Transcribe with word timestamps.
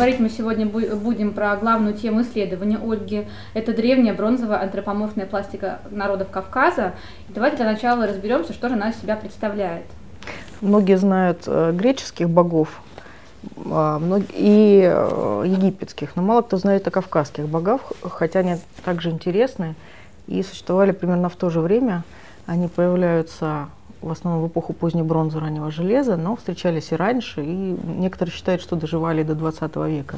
Говорить 0.00 0.20
мы 0.20 0.28
сегодня 0.28 0.64
будем 0.64 1.34
про 1.34 1.56
главную 1.56 1.92
тему 1.92 2.22
исследования 2.22 2.78
Ольги. 2.78 3.26
Это 3.52 3.74
древняя 3.74 4.14
бронзовая 4.14 4.62
антропоморфная 4.62 5.26
пластика 5.26 5.80
народов 5.90 6.30
Кавказа. 6.30 6.92
Давайте 7.28 7.56
для 7.56 7.66
начала 7.66 8.06
разберемся, 8.06 8.52
что 8.52 8.68
же 8.68 8.76
она 8.76 8.90
из 8.90 9.00
себя 9.00 9.16
представляет. 9.16 9.86
Многие 10.60 10.98
знают 10.98 11.42
э, 11.48 11.72
греческих 11.72 12.30
богов 12.30 12.80
а, 13.66 14.00
и 14.34 14.88
э, 14.88 15.42
египетских, 15.44 16.14
но 16.14 16.22
мало 16.22 16.42
кто 16.42 16.58
знает 16.58 16.86
о 16.86 16.92
кавказских 16.92 17.48
богах, 17.48 17.80
хотя 18.00 18.38
они 18.38 18.54
также 18.84 19.10
интересны 19.10 19.74
и 20.28 20.44
существовали 20.44 20.92
примерно 20.92 21.28
в 21.28 21.34
то 21.34 21.50
же 21.50 21.58
время. 21.58 22.04
Они 22.46 22.68
появляются 22.68 23.68
в 24.00 24.10
основном 24.10 24.44
в 24.44 24.48
эпоху 24.48 24.72
поздней 24.72 25.02
бронзы, 25.02 25.40
раннего 25.40 25.70
железа, 25.70 26.16
но 26.16 26.36
встречались 26.36 26.92
и 26.92 26.96
раньше, 26.96 27.42
и 27.42 27.76
некоторые 27.84 28.34
считают, 28.34 28.62
что 28.62 28.76
доживали 28.76 29.22
до 29.22 29.34
20 29.34 29.76
века. 29.76 30.16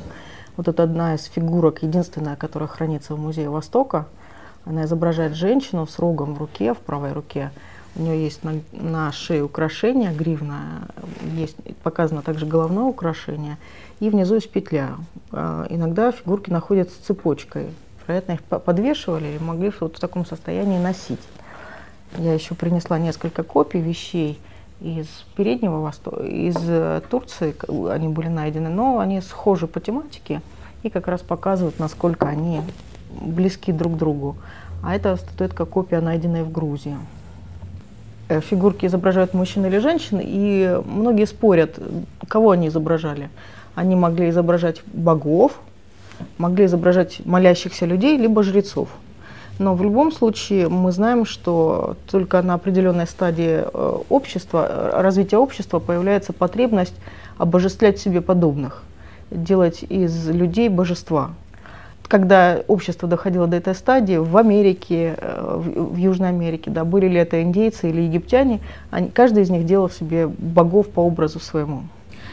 Вот 0.56 0.68
это 0.68 0.82
одна 0.82 1.14
из 1.14 1.24
фигурок, 1.24 1.82
единственная, 1.82 2.36
которая 2.36 2.68
хранится 2.68 3.14
в 3.14 3.20
Музее 3.20 3.48
Востока. 3.48 4.06
Она 4.66 4.84
изображает 4.84 5.34
женщину 5.34 5.86
с 5.86 5.98
рогом 5.98 6.34
в 6.34 6.38
руке, 6.38 6.74
в 6.74 6.78
правой 6.78 7.12
руке. 7.12 7.50
У 7.96 8.02
нее 8.02 8.22
есть 8.22 8.44
на, 8.44 8.60
на 8.72 9.10
шее 9.10 9.42
украшение, 9.42 10.12
гривна, 10.12 10.88
есть 11.34 11.56
показано 11.82 12.22
также 12.22 12.46
головное 12.46 12.84
украшение, 12.84 13.58
и 13.98 14.10
внизу 14.10 14.36
есть 14.36 14.50
петля. 14.50 14.90
А, 15.32 15.66
иногда 15.70 16.12
фигурки 16.12 16.50
находятся 16.50 17.02
цепочкой. 17.02 17.66
Вероятно, 18.06 18.32
их 18.32 18.42
подвешивали 18.42 19.36
и 19.38 19.42
могли 19.42 19.72
вот 19.80 19.96
в 19.96 20.00
таком 20.00 20.24
состоянии 20.24 20.78
носить. 20.78 21.20
Я 22.18 22.34
еще 22.34 22.54
принесла 22.54 22.98
несколько 22.98 23.42
копий 23.42 23.80
вещей 23.80 24.38
из 24.80 25.06
Переднего 25.36 25.80
Востока, 25.80 26.22
из 26.24 26.56
э, 26.58 27.02
Турции, 27.08 27.54
они 27.90 28.08
были 28.08 28.28
найдены, 28.28 28.68
но 28.70 28.98
они 28.98 29.20
схожи 29.20 29.66
по 29.66 29.78
тематике 29.78 30.40
и 30.82 30.90
как 30.90 31.06
раз 31.06 31.20
показывают, 31.20 31.78
насколько 31.78 32.26
они 32.26 32.62
близки 33.20 33.72
друг 33.72 33.94
к 33.94 33.96
другу. 33.96 34.36
А 34.82 34.94
это 34.94 35.16
статуэтка 35.16 35.66
копия, 35.66 36.00
найденная 36.00 36.44
в 36.44 36.50
Грузии. 36.50 36.96
Э, 38.28 38.40
фигурки 38.40 38.86
изображают 38.86 39.34
мужчин 39.34 39.66
или 39.66 39.78
женщин, 39.78 40.20
и 40.22 40.80
многие 40.86 41.26
спорят, 41.26 41.78
кого 42.26 42.52
они 42.52 42.68
изображали. 42.68 43.28
Они 43.74 43.94
могли 43.94 44.30
изображать 44.30 44.82
богов, 44.86 45.60
могли 46.38 46.64
изображать 46.64 47.24
молящихся 47.26 47.86
людей, 47.86 48.16
либо 48.16 48.42
жрецов. 48.42 48.88
Но 49.60 49.74
в 49.74 49.82
любом 49.82 50.10
случае 50.10 50.70
мы 50.70 50.90
знаем, 50.90 51.26
что 51.26 51.94
только 52.10 52.40
на 52.40 52.54
определенной 52.54 53.06
стадии 53.06 53.62
э, 53.62 53.98
общества, 54.08 54.66
э, 54.66 55.02
развития 55.02 55.36
общества 55.36 55.80
появляется 55.80 56.32
потребность 56.32 56.94
обожествлять 57.36 57.98
себе 57.98 58.22
подобных, 58.22 58.82
делать 59.30 59.84
из 59.86 60.30
людей 60.30 60.70
божества. 60.70 61.32
Когда 62.08 62.62
общество 62.68 63.06
доходило 63.06 63.46
до 63.46 63.58
этой 63.58 63.74
стадии, 63.74 64.16
в 64.16 64.34
Америке, 64.38 65.16
э, 65.18 65.60
в 65.62 65.96
Южной 65.98 66.30
Америке, 66.30 66.70
да, 66.70 66.86
были 66.86 67.06
ли 67.06 67.18
это 67.18 67.42
индейцы 67.42 67.90
или 67.90 68.00
египтяне, 68.00 68.60
они, 68.90 69.10
каждый 69.10 69.42
из 69.42 69.50
них 69.50 69.66
делал 69.66 69.90
себе 69.90 70.26
богов 70.26 70.88
по 70.88 71.00
образу 71.00 71.38
своему. 71.38 71.82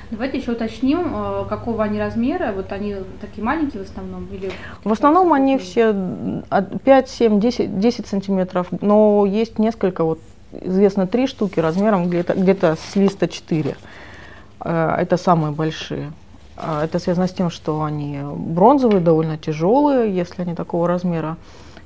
Давайте 0.10 0.38
еще 0.38 0.54
уточним, 0.54 1.14
э, 1.14 1.46
какого 1.50 1.84
они 1.84 2.00
размера. 2.00 2.54
Вот 2.56 2.72
они 2.72 2.96
такие 3.20 3.44
маленькие 3.44 3.84
в 3.84 3.90
основном? 3.90 4.28
Или... 4.32 4.52
В 4.84 4.92
основном 4.92 5.34
они 5.34 5.58
все 5.58 5.94
5, 6.84 7.10
7, 7.10 7.40
10, 7.40 7.80
10 7.80 8.08
сантиметров, 8.08 8.68
но 8.82 9.26
есть 9.26 9.60
несколько, 9.60 10.04
вот 10.04 10.20
известно 10.52 11.08
три 11.08 11.28
штуки 11.28 11.60
размером 11.60 12.08
где-то 12.08 12.34
где, 12.34 12.54
-то, 12.54 12.78
с 12.78 12.96
листа 12.96 13.28
4. 13.28 13.76
Э, 14.62 14.96
это 14.98 15.18
самые 15.18 15.52
большие. 15.52 16.12
А 16.56 16.84
это 16.84 17.00
связано 17.00 17.28
с 17.28 17.34
тем, 17.34 17.50
что 17.50 17.84
они 17.84 18.20
бронзовые, 18.24 19.02
довольно 19.02 19.38
тяжелые, 19.38 20.16
если 20.16 20.42
они 20.42 20.56
такого 20.56 20.88
размера. 20.88 21.38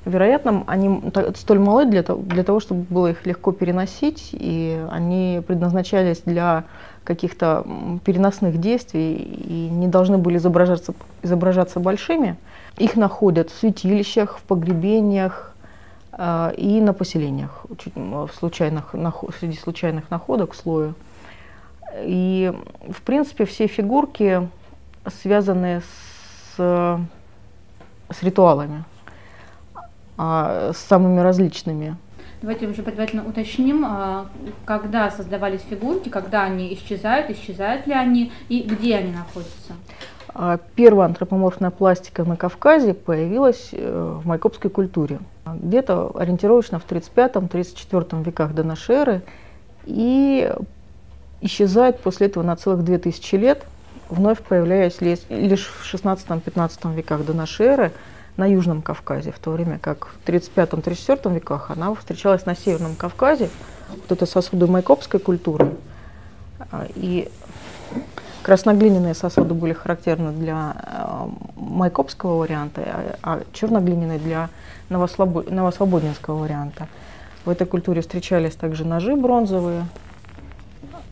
Вероятно, 0.04 0.64
они 0.66 1.00
столь 1.36 1.58
малы 1.60 1.86
для 1.86 2.02
того, 2.02 2.22
для 2.22 2.42
того, 2.42 2.58
чтобы 2.58 2.84
было 2.90 3.10
их 3.10 3.24
легко 3.26 3.52
переносить, 3.52 4.30
и 4.32 4.84
они 4.90 5.42
предназначались 5.46 6.22
для 6.24 6.64
каких-то 7.04 7.66
переносных 8.04 8.58
действий 8.58 9.14
и 9.14 9.68
не 9.70 9.88
должны 9.88 10.18
были 10.18 10.36
изображаться, 10.36 10.94
изображаться 11.22 11.80
большими. 11.80 12.36
Их 12.78 12.96
находят 12.96 13.50
в 13.50 13.58
святилищах, 13.58 14.38
в 14.38 14.42
погребениях 14.42 15.54
э, 16.12 16.54
и 16.56 16.80
на 16.80 16.92
поселениях, 16.92 17.66
в 17.94 18.30
случайных, 18.38 18.94
среди 19.38 19.56
случайных 19.56 20.10
находок 20.10 20.52
в 20.52 20.56
слое. 20.56 20.94
И, 22.00 22.52
в 22.88 23.02
принципе, 23.02 23.44
все 23.44 23.66
фигурки 23.66 24.48
связаны 25.20 25.82
с, 26.56 26.56
с 26.56 28.22
ритуалами, 28.22 28.84
а, 30.16 30.72
с 30.72 30.78
самыми 30.78 31.20
различными. 31.20 31.96
Давайте 32.42 32.66
уже 32.66 32.82
предварительно 32.82 33.24
уточним, 33.24 33.84
а, 33.86 34.26
когда 34.64 35.12
создавались 35.12 35.60
фигурки, 35.60 36.08
когда 36.08 36.42
они 36.42 36.74
исчезают, 36.74 37.30
исчезают 37.30 37.86
ли 37.86 37.94
они 37.94 38.32
и 38.48 38.62
где 38.62 38.96
они 38.96 39.12
находятся. 39.12 39.74
А, 40.34 40.58
первая 40.74 41.06
антропоморфная 41.06 41.70
пластика 41.70 42.24
на 42.24 42.36
Кавказе 42.36 42.94
появилась 42.94 43.68
э, 43.70 44.18
в 44.20 44.26
майкопской 44.26 44.72
культуре. 44.72 45.20
Где-то 45.46 46.10
ориентировочно 46.16 46.80
в 46.80 46.86
35-34 46.90 48.24
веках 48.24 48.54
до 48.54 48.64
нашей 48.64 48.96
эры 48.96 49.22
и 49.84 50.52
исчезает 51.42 52.00
после 52.00 52.26
этого 52.26 52.42
на 52.42 52.56
целых 52.56 52.82
2000 52.82 53.36
лет, 53.36 53.62
вновь 54.08 54.40
появляясь 54.40 55.00
лишь 55.00 55.66
в 55.66 55.94
16-15 55.94 56.92
веках 56.92 57.24
до 57.24 57.34
нашей 57.34 57.66
эры– 57.66 57.92
на 58.36 58.46
Южном 58.46 58.82
Кавказе, 58.82 59.32
в 59.32 59.38
то 59.38 59.50
время 59.50 59.78
как 59.78 60.06
в 60.06 60.28
35-34 60.28 61.34
веках 61.34 61.70
она 61.70 61.94
встречалась 61.94 62.46
на 62.46 62.56
Северном 62.56 62.94
Кавказе, 62.96 63.50
вот 63.90 64.10
это 64.10 64.26
сосуды 64.26 64.66
майкопской 64.66 65.20
культуры. 65.20 65.74
А, 66.70 66.86
и 66.94 67.30
красноглиняные 68.42 69.14
сосуды 69.14 69.54
были 69.54 69.72
характерны 69.72 70.32
для 70.32 70.74
э, 70.82 71.28
майкопского 71.56 72.38
варианта, 72.38 72.82
а, 72.82 73.16
а 73.22 73.42
черноглиняные 73.52 74.18
для 74.18 74.48
новосвободинского 74.88 76.38
варианта. 76.38 76.88
В 77.44 77.50
этой 77.50 77.66
культуре 77.66 78.00
встречались 78.00 78.54
также 78.54 78.84
ножи 78.84 79.16
бронзовые, 79.16 79.86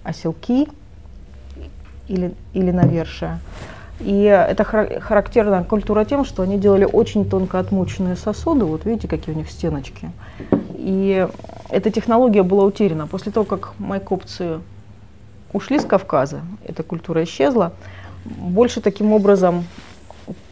оселки 0.05 0.69
или, 2.09 2.35
или 2.53 2.71
навершия. 2.71 3.41
И 4.01 4.23
это 4.23 4.65
характерная 4.65 5.63
культура 5.63 6.05
тем, 6.05 6.25
что 6.25 6.43
они 6.43 6.59
делали 6.59 6.85
очень 6.85 7.29
тонко 7.29 7.59
отмученные 7.59 8.17
сосуды. 8.17 8.65
Вот 8.65 8.85
видите, 8.87 9.09
какие 9.09 9.35
у 9.35 9.39
них 9.39 9.51
стеночки. 9.51 10.11
И 10.77 11.27
эта 11.69 11.91
технология 11.91 12.43
была 12.43 12.65
утеряна. 12.65 13.07
После 13.07 13.31
того, 13.31 13.45
как 13.45 13.75
майкопцы 13.79 14.61
ушли 15.53 15.79
с 15.79 15.85
Кавказа, 15.85 16.41
эта 16.67 16.83
культура 16.83 17.23
исчезла, 17.25 17.73
больше 18.25 18.81
таким 18.81 19.13
образом 19.13 19.65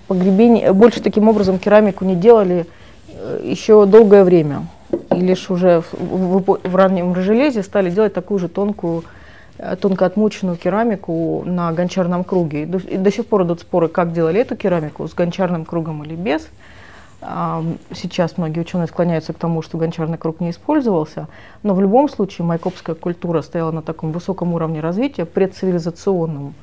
погребение, 0.06 0.72
больше 0.72 1.00
таким 1.02 1.28
образом 1.28 1.58
керамику 1.58 2.04
не 2.04 2.16
делали 2.16 2.66
э, 3.08 3.40
еще 3.44 3.86
долгое 3.86 4.24
время. 4.24 4.66
И 5.14 5.20
лишь 5.20 5.50
уже 5.50 5.82
в, 5.92 5.92
в, 5.92 6.58
в 6.62 6.76
раннем 6.76 7.14
железе 7.14 7.62
стали 7.62 7.90
делать 7.90 8.14
такую 8.14 8.38
же 8.38 8.48
тонкую 8.48 9.04
тонко 9.80 10.06
отмученную 10.06 10.56
керамику 10.56 11.42
на 11.44 11.72
гончарном 11.72 12.24
круге. 12.24 12.62
И 12.62 12.66
до, 12.66 12.78
до 12.78 13.10
сих 13.10 13.26
пор 13.26 13.42
идут 13.42 13.60
споры, 13.60 13.88
как 13.88 14.12
делали 14.12 14.40
эту 14.40 14.56
керамику, 14.56 15.08
с 15.08 15.14
гончарным 15.14 15.64
кругом 15.64 16.04
или 16.04 16.14
без. 16.14 16.48
Сейчас 17.92 18.38
многие 18.38 18.60
ученые 18.60 18.86
склоняются 18.86 19.32
к 19.32 19.38
тому, 19.38 19.60
что 19.60 19.76
гончарный 19.76 20.18
круг 20.18 20.38
не 20.38 20.50
использовался, 20.50 21.26
но 21.64 21.74
в 21.74 21.80
любом 21.80 22.08
случае 22.08 22.46
майкопская 22.46 22.94
культура 22.94 23.42
стояла 23.42 23.72
на 23.72 23.82
таком 23.82 24.12
высоком 24.12 24.54
уровне 24.54 24.78
развития, 24.78 25.24
предцивилизационном, 25.24 26.54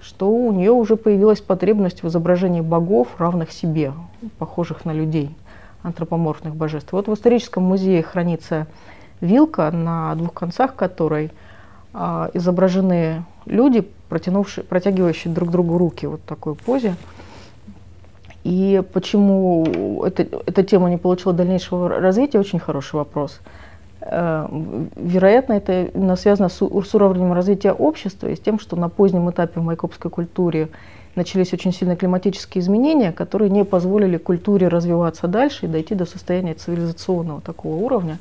что 0.00 0.30
у 0.30 0.52
нее 0.52 0.70
уже 0.70 0.94
появилась 0.94 1.40
потребность 1.40 2.04
в 2.04 2.08
изображении 2.08 2.60
богов, 2.60 3.08
равных 3.18 3.50
себе, 3.50 3.92
похожих 4.38 4.84
на 4.84 4.92
людей, 4.92 5.34
антропоморфных 5.82 6.54
божеств. 6.54 6.92
Вот 6.92 7.08
в 7.08 7.14
историческом 7.14 7.64
музее 7.64 8.04
хранится 8.04 8.68
вилка, 9.20 9.72
на 9.72 10.14
двух 10.14 10.34
концах 10.34 10.76
которой– 10.76 11.32
изображены 12.34 13.24
люди, 13.46 13.88
протянувшие, 14.08 14.64
протягивающие 14.64 15.32
друг 15.32 15.50
другу 15.50 15.78
руки 15.78 16.06
вот 16.06 16.20
в 16.20 16.24
такой 16.24 16.54
позе. 16.54 16.94
И 18.44 18.82
почему 18.92 20.04
это, 20.04 20.22
эта 20.22 20.62
тема 20.62 20.88
не 20.88 20.98
получила 20.98 21.32
дальнейшего 21.34 21.88
развития, 21.88 22.38
очень 22.38 22.60
хороший 22.60 22.94
вопрос. 22.94 23.40
Э, 24.00 24.46
вероятно, 24.94 25.54
это 25.54 25.86
именно 25.86 26.14
связано 26.16 26.48
с, 26.48 26.58
с 26.58 26.94
уровнем 26.94 27.32
развития 27.32 27.72
общества 27.72 28.28
и 28.28 28.36
с 28.36 28.40
тем, 28.40 28.60
что 28.60 28.76
на 28.76 28.88
позднем 28.88 29.28
этапе 29.30 29.58
в 29.58 29.64
майкопской 29.64 30.10
культуре 30.10 30.68
начались 31.16 31.52
очень 31.52 31.72
сильные 31.72 31.96
климатические 31.96 32.62
изменения, 32.62 33.10
которые 33.10 33.50
не 33.50 33.64
позволили 33.64 34.16
культуре 34.16 34.68
развиваться 34.68 35.26
дальше 35.26 35.66
и 35.66 35.68
дойти 35.68 35.94
до 35.94 36.04
состояния 36.04 36.54
цивилизационного 36.54 37.40
такого 37.40 37.74
уровня. 37.74 38.18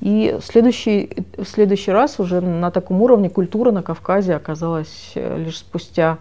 И 0.00 0.36
в 0.40 0.44
следующий, 0.44 1.24
в 1.36 1.44
следующий 1.44 1.90
раз 1.90 2.18
уже 2.20 2.40
на 2.40 2.70
таком 2.70 3.02
уровне 3.02 3.28
культура 3.28 3.70
на 3.70 3.82
Кавказе 3.82 4.34
оказалась 4.34 5.12
э, 5.14 5.38
лишь 5.38 5.58
спустя 5.58 6.18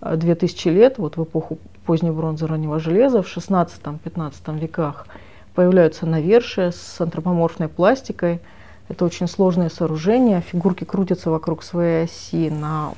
2000 0.00 0.68
лет, 0.68 0.98
вот 0.98 1.16
в 1.16 1.24
эпоху 1.24 1.58
поздней 1.84 2.10
бронзы, 2.10 2.46
раннего 2.46 2.78
железа, 2.78 3.22
в 3.22 3.36
16-15 3.36 4.58
веках 4.58 5.06
появляются 5.54 6.06
навершия 6.06 6.70
с 6.70 7.00
антропоморфной 7.00 7.68
пластикой. 7.68 8.40
Это 8.88 9.04
очень 9.04 9.26
сложное 9.26 9.68
сооружение, 9.68 10.40
фигурки 10.40 10.84
крутятся 10.84 11.30
вокруг 11.30 11.62
своей 11.62 12.04
оси 12.04 12.48
на 12.48 12.92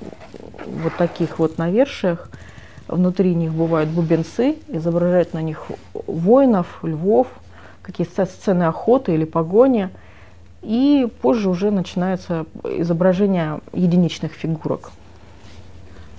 вот 0.82 0.94
таких 0.97 1.38
вот 1.38 1.59
навершиях. 1.59 2.29
Внутри 2.87 3.35
них 3.35 3.53
бывают 3.53 3.88
бубенцы, 3.88 4.56
изображают 4.69 5.32
на 5.32 5.41
них 5.41 5.62
воинов, 5.94 6.81
львов, 6.82 7.29
какие-то 7.82 8.27
сцены 8.27 8.65
охоты 8.65 9.15
или 9.15 9.25
погони. 9.25 9.88
И 10.62 11.09
позже 11.23 11.49
уже 11.49 11.71
начинается 11.71 12.47
изображение 12.65 13.61
единичных 13.73 14.33
фигурок. 14.33 14.91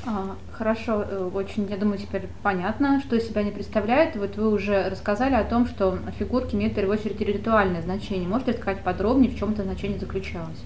А, 0.03 0.35
хорошо, 0.51 1.03
э, 1.07 1.29
очень, 1.33 1.67
я 1.69 1.77
думаю, 1.77 1.99
теперь 1.99 2.27
понятно, 2.41 3.01
что 3.01 3.15
из 3.15 3.27
себя 3.27 3.41
они 3.41 3.51
представляют. 3.51 4.15
Вот 4.15 4.35
вы 4.35 4.51
уже 4.51 4.89
рассказали 4.89 5.35
о 5.35 5.43
том, 5.43 5.67
что 5.67 5.99
фигурки 6.17 6.55
имеют 6.55 6.73
в 6.73 6.75
первую 6.75 6.97
очередь 6.97 7.21
ритуальное 7.21 7.83
значение. 7.83 8.27
Можете 8.27 8.51
рассказать 8.53 8.79
подробнее, 8.79 9.29
в 9.29 9.37
чем 9.37 9.51
это 9.51 9.61
значение 9.63 9.99
заключалось? 9.99 10.57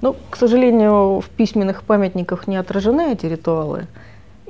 Ну, 0.00 0.16
к 0.30 0.36
сожалению, 0.36 1.20
в 1.20 1.28
письменных 1.28 1.82
памятниках 1.82 2.46
не 2.48 2.56
отражены 2.56 3.12
эти 3.12 3.26
ритуалы. 3.26 3.86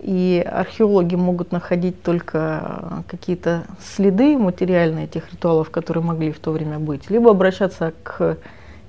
И 0.02 0.44
археологи 0.44 1.14
могут 1.14 1.52
находить 1.52 2.02
только 2.02 3.04
какие-то 3.06 3.62
следы 3.80 4.36
материальные 4.36 5.04
этих 5.04 5.32
ритуалов, 5.32 5.70
которые 5.70 6.02
могли 6.02 6.32
в 6.32 6.40
то 6.40 6.50
время 6.50 6.80
быть, 6.80 7.08
либо 7.08 7.30
обращаться 7.30 7.92
к 8.02 8.36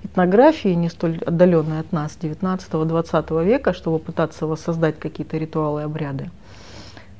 этнографии, 0.04 0.69
не 0.69 0.89
столь 0.89 1.19
отдаленной 1.19 1.80
от 1.81 1.92
нас, 1.92 2.18
19-20 2.19 3.45
века, 3.45 3.74
чтобы 3.74 4.00
пытаться 4.00 4.48
воссоздать 4.48 4.98
какие-то 4.98 5.38
ритуалы 5.38 5.81
и 5.81 5.83
обряды. 5.86 6.31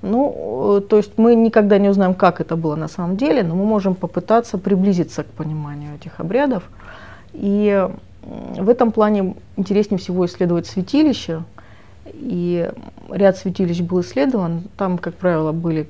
Ну, 0.01 0.78
э, 0.78 0.81
то 0.81 0.98
есть 0.98 1.18
мы 1.18 1.36
никогда 1.36 1.78
не 1.78 1.89
узнаем, 1.89 2.13
как 2.13 2.42
это 2.42 2.56
было 2.56 2.75
на 2.75 2.88
самом 2.88 3.16
деле, 3.16 3.44
но 3.44 3.56
мы 3.56 3.63
можем 3.63 3.96
попытаться 3.96 4.57
приблизиться 4.57 5.24
к 5.24 5.28
пониманию 5.28 5.96
этих 5.96 6.19
обрядов. 6.19 6.63
И 7.31 7.88
в 8.22 8.69
этом 8.69 8.92
плане 8.92 9.36
интереснее 9.56 10.00
всего 10.00 10.25
исследовать 10.25 10.68
святилища. 10.68 11.44
И 12.06 12.70
ряд 13.10 13.38
святилищ 13.38 13.82
был 13.82 14.02
исследован. 14.02 14.64
Там, 14.78 14.98
как 14.98 15.16
правило, 15.16 15.52
были 15.52 15.88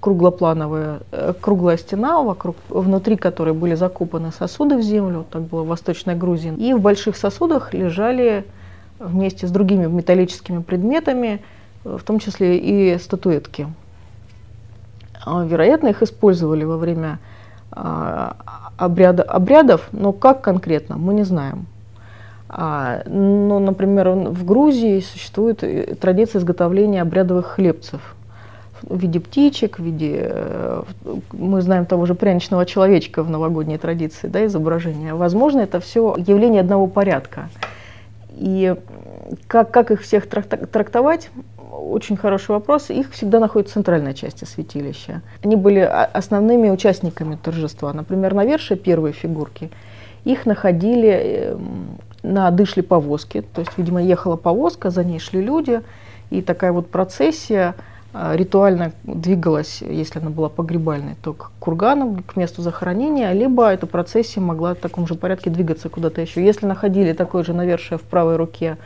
круглоплановая, 0.00 1.00
э, 1.12 1.34
круглая 1.38 1.76
стена, 1.76 2.22
вокруг, 2.22 2.56
внутри 2.68 3.16
которой 3.16 3.54
были 3.54 3.74
закопаны 3.74 4.32
сосуды 4.32 4.76
в 4.76 4.82
землю, 4.82 5.26
так 5.30 5.42
было 5.42 5.62
в 5.62 5.68
Восточной 5.68 6.14
Грузии. 6.14 6.54
И 6.56 6.72
в 6.72 6.80
больших 6.80 7.16
сосудах 7.16 7.74
лежали 7.74 8.44
вместе 8.98 9.46
с 9.46 9.50
другими 9.50 9.86
металлическими 9.86 10.62
предметами, 10.62 11.42
э, 11.84 11.96
в 11.98 12.02
том 12.02 12.18
числе 12.18 12.58
и 12.58 12.98
статуэтки. 12.98 13.68
А, 15.24 15.44
вероятно, 15.44 15.88
их 15.88 16.02
использовали 16.02 16.64
во 16.64 16.78
время 16.78 17.18
а, 17.72 18.36
обряда, 18.78 19.22
обрядов, 19.22 19.88
но 19.92 20.12
как 20.12 20.40
конкретно, 20.40 20.96
мы 20.96 21.14
не 21.14 21.24
знаем. 21.24 21.66
А, 22.52 23.02
но, 23.06 23.60
например, 23.60 24.10
в 24.10 24.44
Грузии 24.44 25.00
существует 25.00 25.62
э, 25.62 25.94
традиция 25.94 26.40
изготовления 26.40 27.02
обрядовых 27.02 27.46
хлебцев– 27.46 28.14
в 28.82 28.98
виде 28.98 29.20
птичек, 29.20 29.78
в 29.78 29.82
виде, 29.82 30.30
э, 30.30 30.82
мы 31.32 31.60
знаем 31.60 31.86
того 31.86 32.06
же 32.06 32.14
пряничного 32.14 32.66
человечка 32.66 33.22
в 33.22 33.30
новогодней 33.30 33.78
традиции, 33.78 34.28
да, 34.28 34.44
изображения. 34.46 35.14
Возможно, 35.14 35.60
это 35.60 35.80
все 35.80 36.14
явление 36.16 36.60
одного 36.60 36.86
порядка. 36.86 37.48
И 38.32 38.74
как, 39.46 39.70
как 39.70 39.90
их 39.90 40.02
всех 40.02 40.28
трактовать, 40.28 41.30
очень 41.70 42.16
хороший 42.16 42.52
вопрос. 42.52 42.90
Их 42.90 43.12
всегда 43.12 43.38
находят 43.38 43.68
в 43.68 43.72
центральной 43.72 44.14
части 44.14 44.44
святилища. 44.44 45.22
Они 45.42 45.56
были 45.56 45.80
основными 45.80 46.70
участниками 46.70 47.36
торжества. 47.36 47.92
Например, 47.92 48.34
на 48.34 48.44
верше 48.44 48.76
первой 48.76 49.12
фигурки 49.12 49.70
их 50.24 50.46
находили 50.46 51.08
эм, 51.08 51.98
на 52.22 52.50
дышле 52.50 52.82
повозки. 52.82 53.42
То 53.54 53.60
есть, 53.60 53.72
видимо, 53.76 54.02
ехала 54.02 54.36
повозка, 54.36 54.90
за 54.90 55.04
ней 55.04 55.18
шли 55.18 55.42
люди. 55.42 55.82
И 56.30 56.42
такая 56.42 56.72
вот 56.72 56.90
процессия– 56.90 57.74
а, 58.12 58.34
ритуально 58.34 58.92
двигалась, 59.04 59.82
если 59.82 60.18
она 60.18 60.30
была 60.30 60.48
погребальной, 60.48 61.14
то 61.22 61.32
к 61.32 61.52
кургану, 61.60 62.22
к 62.26 62.34
месту 62.34 62.60
захоронения, 62.60 63.30
либо 63.32 63.68
эта 63.70 63.86
процессия 63.86 64.40
могла 64.40 64.74
в 64.74 64.78
таком 64.78 65.06
же 65.06 65.14
порядке 65.14 65.48
двигаться 65.48 65.88
куда-то 65.88 66.20
еще. 66.20 66.44
Если 66.44 66.66
находили 66.66 67.12
такое 67.12 67.44
же 67.44 67.52
навершие 67.52 67.98
в 67.98 68.02
правой 68.02 68.34
руке 68.34 68.78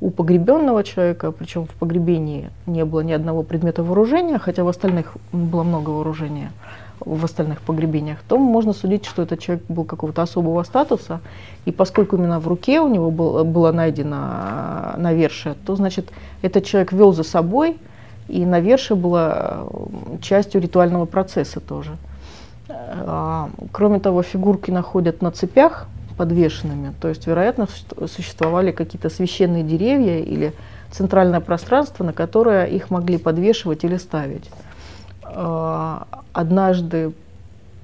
у 0.00 0.10
погребенного 0.10 0.82
человека, 0.82 1.30
причем 1.30 1.66
в 1.66 1.74
погребении 1.74 2.48
не 2.64 2.86
было 2.86 3.00
ни 3.00 3.12
одного 3.12 3.42
предмета 3.42 3.82
вооружения, 3.82 4.38
хотя 4.38 4.64
в 4.64 4.68
остальных 4.68 5.14
было 5.30 5.62
много 5.62 5.90
вооружения 5.90 6.50
в 7.00 7.24
остальных 7.24 7.60
погребениях, 7.60 8.18
то 8.28 8.38
можно 8.38 8.72
судить, 8.72 9.04
что 9.06 9.22
этот 9.22 9.40
человек 9.40 9.64
был 9.68 9.84
какого-то 9.84 10.22
особого 10.22 10.62
статуса, 10.62 11.20
и 11.64 11.72
поскольку 11.72 12.16
именно 12.16 12.40
в 12.40 12.48
руке 12.48 12.80
у 12.80 12.88
него 12.88 13.10
было, 13.10 13.44
было 13.44 13.72
найдено 13.72 14.94
навершие, 14.96 15.54
то 15.66 15.76
значит 15.76 16.10
этот 16.42 16.64
человек 16.64 16.92
вел 16.92 17.12
за 17.12 17.22
собой 17.22 17.76
и 18.28 18.44
навершие 18.46 18.96
было 18.96 19.66
э, 19.70 20.18
частью 20.22 20.60
ритуального 20.60 21.04
процесса 21.04 21.60
тоже. 21.60 21.96
А, 22.68 23.50
кроме 23.72 23.98
того, 23.98 24.22
фигурки 24.22 24.70
находят 24.70 25.22
на 25.22 25.30
цепях 25.30 25.86
подвешенными, 26.16 26.92
то 27.00 27.08
есть, 27.08 27.26
вероятно, 27.26 27.66
существовали 28.06 28.72
какие-то 28.72 29.08
священные 29.08 29.62
деревья 29.62 30.18
или 30.18 30.52
центральное 30.90 31.40
пространство, 31.40 32.04
на 32.04 32.12
которое 32.12 32.66
их 32.66 32.90
могли 32.90 33.16
подвешивать 33.16 33.84
или 33.84 33.96
ставить. 33.96 34.50
А, 35.34 36.06
однажды 36.32 37.12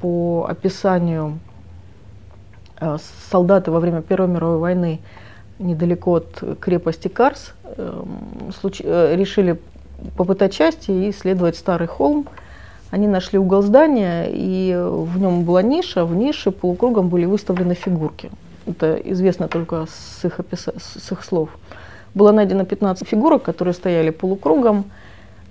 по 0.00 0.46
описанию 0.48 1.38
э, 2.80 2.96
солдаты 3.30 3.70
во 3.70 3.80
время 3.80 4.02
Первой 4.02 4.28
мировой 4.28 4.58
войны 4.58 5.00
недалеко 5.58 6.16
от 6.16 6.58
крепости 6.60 7.08
Карс 7.08 7.54
эм, 7.76 8.52
э, 8.62 9.16
решили 9.16 9.60
попытать 10.16 10.54
счастье 10.54 11.06
и 11.06 11.10
исследовать 11.10 11.56
старый 11.56 11.86
холм. 11.86 12.26
Они 12.90 13.06
нашли 13.06 13.38
угол 13.38 13.62
здания, 13.62 14.26
и 14.28 14.76
в 14.76 15.18
нем 15.18 15.44
была 15.44 15.62
ниша, 15.62 16.04
в 16.04 16.14
нише 16.14 16.50
полукругом 16.50 17.08
были 17.08 17.24
выставлены 17.24 17.74
фигурки. 17.74 18.30
Это 18.66 18.94
известно 18.96 19.48
только 19.48 19.86
с 19.86 20.24
их, 20.24 20.38
опис... 20.38 20.68
с 20.76 21.12
их 21.12 21.24
слов. 21.24 21.48
Было 22.14 22.32
найдено 22.32 22.64
15 22.64 23.06
фигурок, 23.08 23.42
которые 23.42 23.74
стояли 23.74 24.10
полукругом, 24.10 24.84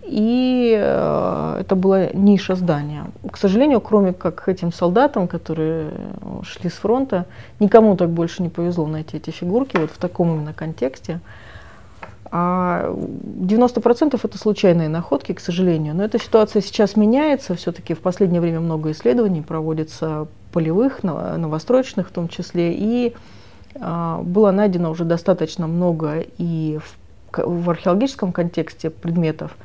и 0.07 0.75
э, 0.77 1.57
это 1.61 1.75
была 1.75 2.07
ниша 2.13 2.55
здания. 2.55 3.05
К 3.29 3.37
сожалению, 3.37 3.81
кроме 3.81 4.13
как 4.13 4.47
этим 4.47 4.71
солдатам, 4.71 5.27
которые 5.27 5.91
шли 6.43 6.69
с 6.69 6.73
фронта, 6.73 7.25
никому 7.59 7.95
так 7.95 8.09
больше 8.09 8.43
не 8.43 8.49
повезло 8.49 8.85
найти 8.87 9.17
эти 9.17 9.31
фигурки 9.31 9.77
вот 9.77 9.91
в 9.91 9.97
таком 9.97 10.35
именно 10.35 10.53
контексте. 10.53 11.19
А 12.31 12.91
90% 12.91 14.19
это 14.21 14.37
случайные 14.37 14.89
находки, 14.89 15.33
к 15.33 15.39
сожалению. 15.39 15.95
Но 15.95 16.03
эта 16.03 16.19
ситуация 16.19 16.61
сейчас 16.61 16.95
меняется. 16.95 17.55
Все-таки 17.55 17.93
в 17.93 17.99
последнее 17.99 18.41
время 18.41 18.59
много 18.59 18.91
исследований 18.91 19.41
проводится 19.41 20.27
полевых, 20.51 21.03
новостроечных 21.03 22.09
в 22.09 22.11
том 22.11 22.27
числе. 22.27 22.73
И 22.73 23.13
а, 23.79 24.21
было 24.21 24.51
найдено 24.51 24.91
уже 24.91 25.05
достаточно 25.05 25.67
много 25.67 26.25
и 26.37 26.79
в, 26.83 27.37
в 27.37 27.69
археологическом 27.69 28.31
контексте 28.31 28.89
предметов. 28.89 29.55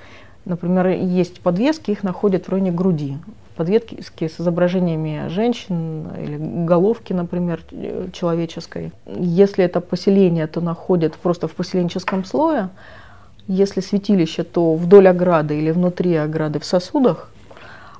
Например, 0.45 0.89
есть 0.89 1.41
подвески, 1.41 1.91
их 1.91 2.03
находят 2.03 2.47
в 2.47 2.49
районе 2.49 2.73
груди 2.73 3.19
подветки 3.61 4.27
с 4.27 4.41
изображениями 4.41 5.29
женщин 5.29 6.09
или 6.17 6.39
головки, 6.65 7.13
например, 7.13 7.61
человеческой. 8.11 8.91
Если 9.05 9.63
это 9.63 9.83
поселение, 9.83 10.47
то 10.47 10.63
находят 10.63 11.15
просто 11.17 11.47
в 11.47 11.53
поселенческом 11.53 12.25
слое. 12.25 12.71
Если 13.49 13.83
святилище, 13.83 14.45
то 14.45 14.75
вдоль 14.77 15.09
ограды 15.09 15.59
или 15.59 15.73
внутри 15.73 16.15
ограды 16.15 16.59
в 16.59 16.65
сосудах. 16.65 17.29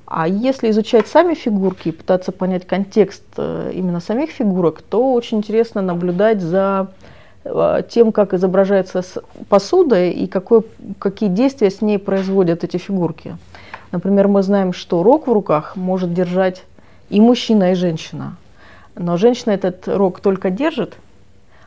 А 0.07 0.27
если 0.27 0.71
изучать 0.71 1.09
сами 1.09 1.35
фигурки 1.35 1.89
и 1.89 1.93
пытаться 1.93 2.33
понять 2.33 2.67
контекст 2.67 3.23
э, 3.37 3.73
именно 3.75 4.01
самих 4.01 4.31
фигурок, 4.31 4.81
то 4.81 5.13
очень 5.13 5.39
интересно 5.39 5.83
наблюдать 5.83 6.41
за 6.41 6.89
тем, 7.89 8.13
как 8.13 8.35
изображается 8.35 9.03
посуда 9.49 10.05
и 10.05 10.27
какое, 10.27 10.63
какие 10.99 11.29
действия 11.29 11.71
с 11.71 11.81
ней 11.81 11.99
производят 11.99 12.65
эти 12.65 12.77
фигурки. 12.77 13.37
Например, 13.93 14.29
мы 14.29 14.43
знаем, 14.43 14.73
что 14.73 15.03
рог 15.03 15.27
в 15.27 15.33
руках 15.33 15.75
может 15.75 16.13
держать 16.13 16.65
и 17.09 17.21
мужчина, 17.21 17.73
и 17.73 17.75
женщина. 17.75 18.37
Но 18.95 19.17
женщина 19.17 19.53
этот 19.53 19.89
рог 19.89 20.21
только 20.21 20.51
держит, 20.51 20.97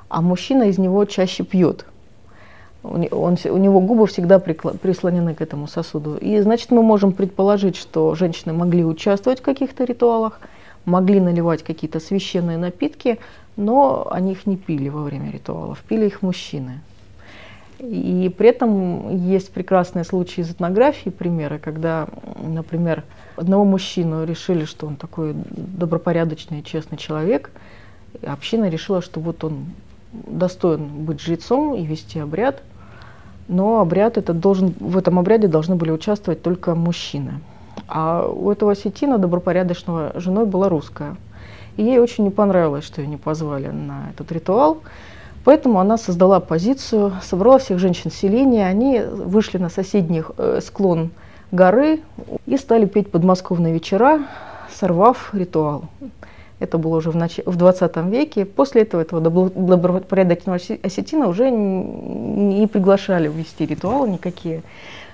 а 0.09 0.21
мужчина 0.21 0.63
из 0.63 0.77
него 0.77 1.03
чаще 1.05 1.43
пьет. 1.43 1.85
Он, 2.83 3.07
у 3.11 3.57
него 3.57 3.79
губы 3.79 4.07
всегда 4.07 4.39
прислонены 4.39 5.33
к 5.33 5.41
этому 5.41 5.67
сосуду. 5.67 6.17
И 6.17 6.39
значит, 6.41 6.69
мы 6.69 6.83
можем 6.83 7.13
предположить, 7.13 7.77
что 7.77 8.13
женщины 8.13 8.53
могли 8.53 8.83
участвовать 8.83 9.39
в 9.39 9.43
каких-то 9.43 9.85
ритуалах, 9.85 10.39
могли 10.85 11.19
наливать 11.21 11.63
какие-то 11.63 11.99
священные 11.99 12.57
напитки, 12.57 13.19
но 13.55 14.07
они 14.11 14.31
их 14.33 14.45
не 14.45 14.57
пили 14.57 14.89
во 14.89 15.03
время 15.03 15.31
ритуалов, 15.31 15.81
пили 15.87 16.07
их 16.07 16.21
мужчины. 16.21 16.81
И 17.79 18.33
при 18.37 18.49
этом 18.49 19.25
есть 19.27 19.51
прекрасные 19.51 20.05
случаи 20.05 20.41
из 20.41 20.51
этнографии, 20.51 21.09
примеры, 21.09 21.59
когда, 21.59 22.07
например, 22.41 23.03
одного 23.35 23.65
мужчину 23.65 24.23
решили, 24.23 24.63
что 24.63 24.87
он 24.87 24.95
такой 24.95 25.33
добропорядочный, 25.33 26.63
честный 26.63 26.97
человек, 26.97 27.51
и 28.21 28.25
община 28.25 28.69
решила, 28.69 29.01
что 29.01 29.19
вот 29.19 29.43
он 29.43 29.65
достоин 30.13 30.87
быть 31.03 31.19
жрецом 31.19 31.75
и 31.75 31.85
вести 31.85 32.19
обряд, 32.19 32.61
но 33.47 33.81
обряд 33.81 34.17
этот 34.17 34.39
должен, 34.39 34.73
в 34.79 34.97
этом 34.97 35.19
обряде 35.19 35.47
должны 35.47 35.75
были 35.75 35.91
участвовать 35.91 36.41
только 36.41 36.75
мужчины. 36.75 37.41
А 37.87 38.25
у 38.27 38.49
этого 38.51 38.71
осетина 38.71 39.17
добропорядочного 39.17 40.13
женой 40.15 40.45
была 40.45 40.69
русская. 40.69 41.17
И 41.77 41.83
ей 41.83 41.99
очень 41.99 42.23
не 42.23 42.29
понравилось, 42.29 42.85
что 42.85 43.01
ее 43.01 43.07
не 43.07 43.17
позвали 43.17 43.67
на 43.67 44.09
этот 44.11 44.31
ритуал. 44.31 44.79
Поэтому 45.43 45.79
она 45.79 45.97
создала 45.97 46.39
позицию, 46.39 47.13
собрала 47.21 47.57
всех 47.57 47.79
женщин 47.79 48.11
селения, 48.11 48.65
они 48.65 49.01
вышли 49.01 49.57
на 49.57 49.69
соседний 49.69 50.23
э, 50.37 50.59
склон 50.63 51.11
горы 51.51 51.99
и 52.45 52.57
стали 52.57 52.85
петь 52.85 53.11
подмосковные 53.11 53.73
вечера, 53.73 54.21
сорвав 54.73 55.33
ритуал. 55.33 55.85
Это 56.59 56.77
было 56.77 56.97
уже 56.97 57.11
в, 57.11 57.15
нач... 57.15 57.39
в 57.45 57.57
20 57.57 57.97
веке. 58.05 58.45
После 58.45 58.83
этого 58.83 59.01
этого 59.01 59.21
добропорядочного 59.21 60.59
осетина 60.81 61.27
уже 61.27 61.51
не 61.51 62.67
приглашали 62.67 63.27
ввести 63.27 63.65
ритуалы 63.65 64.09
никакие. 64.11 64.63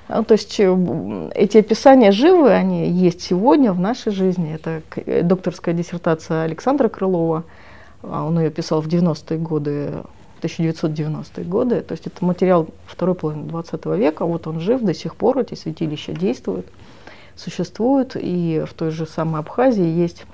Ну, 0.10 0.24
то 0.24 0.34
есть 0.34 0.60
э, 0.60 1.30
эти 1.36 1.60
описания 1.60 2.12
живы, 2.12 2.51
они 2.51 2.89
есть 2.89 3.22
сегодня 3.22 3.72
в 3.72 3.80
нашей 3.80 4.12
жизни. 4.12 4.56
Это 4.56 4.82
э, 4.96 5.22
докторская 5.22 5.75
диссертация 5.75 6.44
Александра 6.44 6.89
Крылова. 6.89 7.44
А 8.01 8.25
он 8.25 8.39
ее 8.39 8.50
писал 8.50 8.82
в 8.82 8.88
90-е 8.88 9.38
годы 9.38 9.92
1990-е 10.42 11.46
годы. 11.46 11.82
То 11.82 11.92
есть 11.92 12.08
это 12.08 12.25
материал 12.25 12.68
второй 12.88 13.13
половины 13.13 13.46
20 13.46 13.86
века. 13.86 14.25
Вот 14.25 14.48
он 14.48 14.60
жив 14.60 14.82
до 14.82 14.96
сих 14.96 15.16
пор, 15.16 15.39
эти 15.39 15.54
святилища 15.54 16.13
действуют, 16.13 16.66
существуют. 17.36 18.16
И 18.16 18.63
в 18.68 18.74
той 18.74 18.89
же 18.89 19.06
самой 19.06 19.42
Абхазии 19.42 19.86
есть 19.86 20.25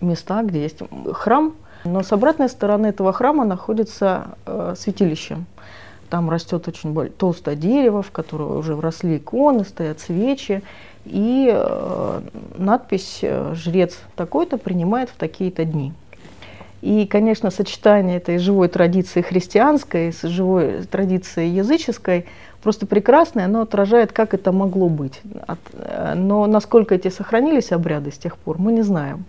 места, 0.00 0.42
где 0.42 0.62
есть 0.62 0.78
храм, 1.12 1.54
но 1.84 2.02
с 2.02 2.12
обратной 2.12 2.48
стороны 2.48 2.88
этого 2.88 3.12
храма 3.12 3.44
находится 3.44 4.36
э, 4.46 4.74
святилище. 4.76 5.38
Там 6.10 6.30
растет 6.30 6.66
очень 6.68 6.94
толстое 7.10 7.56
дерево, 7.56 8.02
в 8.02 8.10
которое 8.10 8.50
уже 8.50 8.74
вросли 8.74 9.18
иконы, 9.18 9.64
стоят 9.64 10.00
свечи. 10.00 10.62
И 11.04 11.50
э, 11.52 12.20
надпись 12.56 13.20
э, 13.22 13.54
«Жрец 13.54 13.98
такой-то 14.16 14.58
принимает 14.58 15.10
в 15.10 15.16
такие-то 15.16 15.64
дни». 15.64 15.92
И, 16.80 17.06
конечно, 17.06 17.50
сочетание 17.50 18.18
этой 18.18 18.38
живой 18.38 18.68
традиции 18.68 19.20
христианской 19.20 20.12
с 20.12 20.22
живой 20.22 20.84
традицией 20.84 21.50
языческой 21.50 22.26
просто 22.62 22.86
прекрасное, 22.86 23.46
оно 23.46 23.62
отражает, 23.62 24.12
как 24.12 24.32
это 24.32 24.52
могло 24.52 24.88
быть. 24.88 25.20
Э, 25.72 26.14
но 26.14 26.46
насколько 26.46 26.94
эти 26.94 27.08
сохранились 27.08 27.72
обряды 27.72 28.12
с 28.12 28.18
тех 28.18 28.36
пор, 28.36 28.58
мы 28.58 28.72
не 28.72 28.82
знаем. 28.82 29.24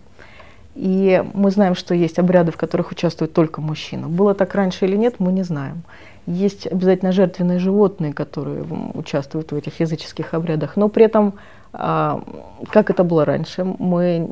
И 0.79 1.21
мы 1.33 1.51
знаем, 1.51 1.75
что 1.75 1.93
есть 1.93 2.19
обряды, 2.19 2.53
в 2.53 2.57
которых 2.57 2.91
участвует 2.91 3.33
только 3.33 3.59
мужчина. 3.59 4.07
Было 4.07 4.33
так 4.33 4.55
раньше 4.55 4.85
или 4.85 4.95
нет, 4.95 5.15
мы 5.19 5.33
не 5.33 5.43
знаем. 5.43 5.83
Есть 6.25 6.67
обязательно 6.67 7.11
жертвенные 7.11 7.59
животные, 7.59 8.13
которые 8.13 8.63
участвуют 8.93 9.51
в 9.51 9.55
этих 9.55 9.81
языческих 9.81 10.33
обрядах, 10.33 10.77
но 10.77 10.87
при 10.87 11.03
этом 11.03 11.33
а, 11.73 12.23
как 12.69 12.89
это 12.89 13.03
было 13.03 13.25
раньше. 13.25 13.65
Мы, 13.65 14.29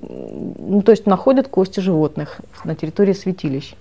ну, 0.57 0.81
то 0.83 0.91
есть 0.91 1.05
находят 1.05 1.49
кости 1.49 1.81
животных 1.81 2.39
на 2.63 2.75
территории 2.75 3.11
святилищ. 3.11 3.75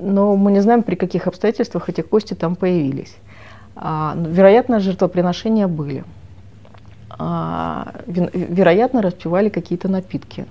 Но 0.00 0.34
мы 0.34 0.50
не 0.50 0.58
знаем, 0.58 0.82
при 0.82 0.96
каких 0.96 1.28
обстоятельствах 1.28 1.88
эти 1.88 2.00
кости 2.00 2.34
там 2.34 2.56
появились. 2.56 3.14
А, 3.76 4.16
вероятно, 4.16 4.80
жертвоприношения 4.80 5.68
были. 5.68 6.02
А, 7.08 7.92
вероятно, 8.08 9.00
распивали 9.00 9.48
какие-то 9.48 9.86
напитки. 9.88 10.44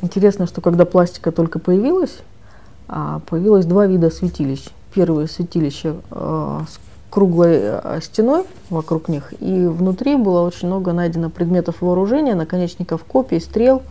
Интересно, 0.00 0.46
что 0.46 0.60
когда 0.60 0.84
пластика 0.84 1.32
только 1.32 1.58
появилась, 1.58 2.18
появилось 2.86 3.66
два 3.66 3.86
вида 3.86 4.10
святилищ. 4.10 4.68
Первое 4.94 5.26
святилище 5.26 5.94
с 6.10 6.78
круглой 7.12 7.58
э, 7.60 8.00
стеной 8.02 8.44
вокруг 8.70 9.08
них, 9.08 9.34
и 9.38 9.66
внутри 9.66 10.16
было 10.16 10.40
очень 10.40 10.68
много 10.68 10.94
найдено 10.94 11.28
предметов 11.28 11.82
вооружения, 11.82 12.34
наконечников 12.34 13.04
копий, 13.04 13.38
стрел, 13.38 13.82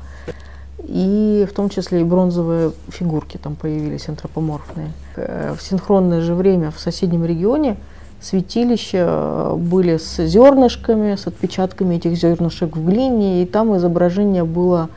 и 0.79 1.47
в 1.47 1.53
том 1.53 1.69
числе 1.69 2.01
и 2.01 2.03
бронзовые 2.03 2.71
фигурки 2.89 3.37
там 3.37 3.55
появились 3.55 4.09
антропоморфные. 4.09 4.91
Э, 5.15 5.53
в 5.55 5.61
синхронное 5.61 6.21
же 6.21 6.33
время 6.33 6.71
в 6.71 6.79
соседнем 6.79 7.23
регионе 7.23 7.77
святилища 8.19 9.05
э, 9.07 9.55
были 9.55 9.97
с 9.97 10.25
зернышками, 10.25 11.15
с 11.15 11.27
отпечатками 11.27 11.95
этих 11.95 12.15
зернышек 12.15 12.75
в 12.75 12.83
глине, 12.83 13.43
и 13.43 13.45
там 13.45 13.77
изображение 13.77 14.45
было 14.45 14.89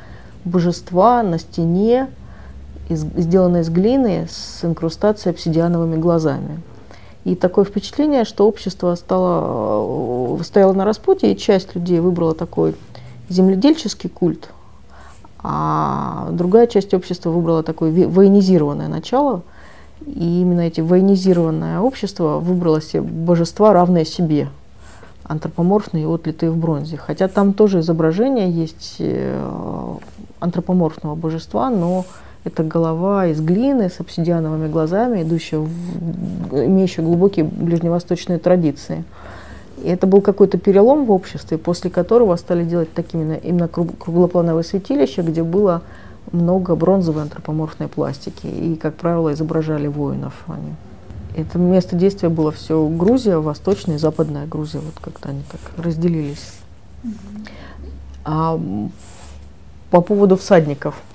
божества 0.44 1.22
на 1.22 1.38
стене, 1.38 2.08
сделанное 2.88 3.62
из 3.62 3.70
глины 3.70 4.26
с 4.28 4.64
инкрустацией 4.64 5.34
обсидиановыми 5.34 5.96
глазами. 5.96 6.60
И 7.24 7.34
такое 7.34 7.64
впечатление, 7.64 8.24
что 8.24 8.46
общество 8.46 8.94
стало, 8.94 10.38
э, 10.38 10.44
стояло 10.44 10.74
на 10.74 10.84
распутье, 10.84 11.32
и 11.32 11.36
часть 11.36 11.74
людей 11.74 12.00
выбрала 12.00 12.34
такой 12.34 12.74
земледельческий 13.30 14.10
культ, 14.10 14.50
а 15.42 16.28
другая 16.32 16.66
часть 16.66 16.92
общества 16.92 17.30
выбрала 17.30 17.62
такое 17.62 17.90
военизированное 18.06 18.88
начало. 18.88 19.42
И 20.06 20.42
именно 20.42 20.60
эти 20.60 20.82
военизированное 20.82 21.80
общество 21.80 22.38
выбрало 22.38 22.82
себе 22.82 23.00
божества, 23.00 23.72
равные 23.72 24.04
себе, 24.04 24.48
антропоморфные 25.25 26.07
отлитые 26.12 26.50
в 26.50 26.57
бронзе. 26.57 26.97
Хотя 26.97 27.28
там 27.28 27.52
тоже 27.52 27.81
изображение 27.81 28.50
есть 28.50 28.97
э, 28.99 29.97
антропоморфного 30.40 31.14
божества, 31.14 31.71
но 31.71 32.04
это 32.45 32.62
голова 32.62 33.26
из 33.26 33.40
глины 33.40 33.88
с 33.88 34.00
обсидиановыми 34.00 34.69
глазами, 34.69 35.23
идущая 35.23 35.61
в, 35.61 35.69
имеющая 36.52 37.02
глубокие 37.02 37.45
ближневосточные 37.45 38.38
традиции. 38.38 39.04
И 39.83 39.88
это 39.88 40.07
был 40.07 40.21
какой-то 40.21 40.59
перелом 40.59 41.07
в 41.07 41.11
обществе, 41.11 41.59
после 41.59 41.90
которого 41.90 42.37
стали 42.37 42.64
делать 42.64 42.93
такими 42.93 43.40
именно 43.43 43.69
круглоплановые 43.69 44.64
святилища, 44.64 45.23
где 45.23 45.43
было 45.43 45.83
много 46.33 46.75
бронзовой 46.75 47.23
антропоморфной 47.23 47.88
пластики. 47.88 48.47
И, 48.47 48.76
как 48.76 48.95
правило, 48.95 49.33
изображали 49.33 49.87
воинов 49.88 50.35
они. 50.47 50.75
Это 51.36 51.58
место 51.58 51.96
действия 51.96 52.28
было 52.28 52.52
все 52.52 52.86
Грузия, 52.88 53.38
Восточная 53.38 53.96
и 53.96 53.98
Западная 53.98 54.46
Грузия, 54.46 54.78
вот 54.78 54.94
как-то 55.00 55.30
они 55.30 55.42
так 55.50 55.84
разделились. 55.84 56.52
А 58.24 58.58
по 59.90 60.00
поводу 60.00 60.36
всадников– 60.36 60.94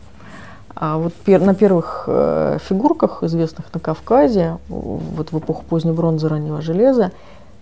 а 0.81 0.97
вот 0.97 1.13
пер, 1.13 1.41
на 1.41 1.53
первых 1.53 2.05
э, 2.07 2.57
фигурках, 2.63 3.21
известных 3.23 3.65
на 3.73 3.81
Кавказе, 3.81 4.59
вот 4.69 5.33
в 5.33 5.37
эпоху 5.37 5.65
поздней 5.67 5.91
бронзы, 5.91 6.29
раннего 6.29 6.61
железа, 6.61 7.11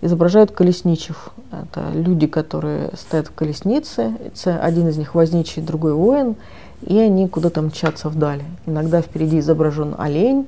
изображают 0.00 0.52
колесничев. 0.52 1.30
Это 1.50 1.90
люди, 1.92 2.28
которые 2.28 2.90
стоят 2.96 3.26
в 3.26 3.34
колеснице, 3.34 4.12
один 4.44 4.86
из 4.86 4.96
них 4.98 5.16
возничий, 5.16 5.60
другой 5.60 5.94
воин, 5.94 6.36
и 6.82 6.96
они 6.96 7.26
куда-то 7.26 7.60
мчатся 7.60 8.08
вдали. 8.08 8.44
Иногда 8.66 9.02
впереди 9.02 9.40
изображен 9.40 9.96
олень, 9.98 10.46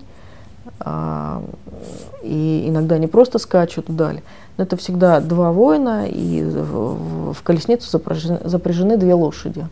и 2.22 2.64
иногда 2.66 2.96
они 2.96 3.06
просто 3.06 3.38
скачут 3.38 3.88
вдали. 3.88 4.22
Но 4.56 4.64
это 4.64 4.76
всегда 4.76 5.20
два 5.20 5.52
воина, 5.52 6.06
и 6.06 6.42
в 6.42 7.42
колесницу 7.42 7.90
запряжены, 7.90 8.40
запряжены 8.44 8.96
две 8.96 9.14
лошади 9.14 9.66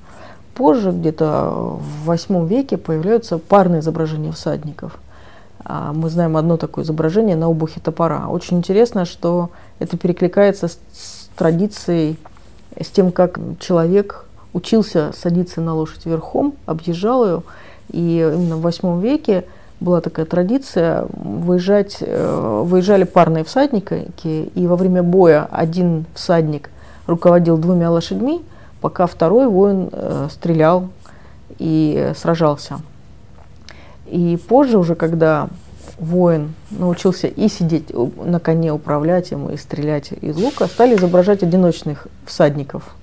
позже, 0.59 0.91
где-то 0.91 1.79
в 1.79 2.05
восьмом 2.05 2.47
веке, 2.47 2.77
появляются 2.77 3.39
парные 3.39 3.81
изображения 3.81 4.33
всадников. 4.33 4.99
А 5.65 5.93
мы 5.93 6.11
знаем 6.11 6.37
одно 6.37 6.57
такое 6.57 6.85
изображение 6.85 7.37
на 7.37 7.49
обухе 7.49 7.79
топора. 7.81 8.27
Очень 8.29 8.59
интересно, 8.59 9.05
что 9.05 9.51
это 9.79 9.97
перекликается 9.97 10.67
с, 10.67 10.79
с 10.93 11.29
традицией, 11.37 12.19
с 12.81 12.89
тем, 12.89 13.13
как 13.13 13.39
человек 13.61 14.25
учился 14.53 15.13
садиться 15.17 15.61
на 15.61 15.75
лошадь 15.75 16.07
верхом, 16.07 16.55
объезжал 16.67 17.25
ее. 17.25 17.43
И 17.93 18.29
именно 18.35 18.57
в 18.57 18.63
восьмом 18.63 19.01
веке 19.01 19.45
была 19.81 20.01
такая 20.01 20.27
традиция 20.27 21.07
выезжать, 21.13 21.99
э, 22.01 22.63
выезжали 22.65 23.05
парные 23.05 23.45
всадники, 23.45 24.11
и 24.25 24.67
во 24.67 24.77
время 24.77 25.03
боя 25.03 25.49
один 25.51 26.05
всадник 26.15 26.71
руководил 27.07 27.59
двумя 27.59 27.91
лошадьми, 27.91 28.43
пока 28.81 29.07
второй 29.07 29.49
воин 29.49 29.89
э, 29.93 30.29
стрелял 30.31 30.89
и 31.59 32.13
сражался. 32.17 32.81
И 34.07 34.39
позже 34.49 34.79
уже, 34.79 34.95
когда 34.95 35.49
воин 35.99 36.55
научился 36.71 37.27
и 37.27 37.49
сидеть 37.49 37.93
на 37.93 38.41
коне, 38.41 38.73
управлять 38.73 39.31
ему, 39.31 39.51
и 39.51 39.57
стрелять 39.57 40.13
из 40.13 40.37
лука, 40.37 40.67
стали 40.67 40.97
изображать 40.97 41.43
одиночных 41.43 42.07
всадников. 42.25 42.95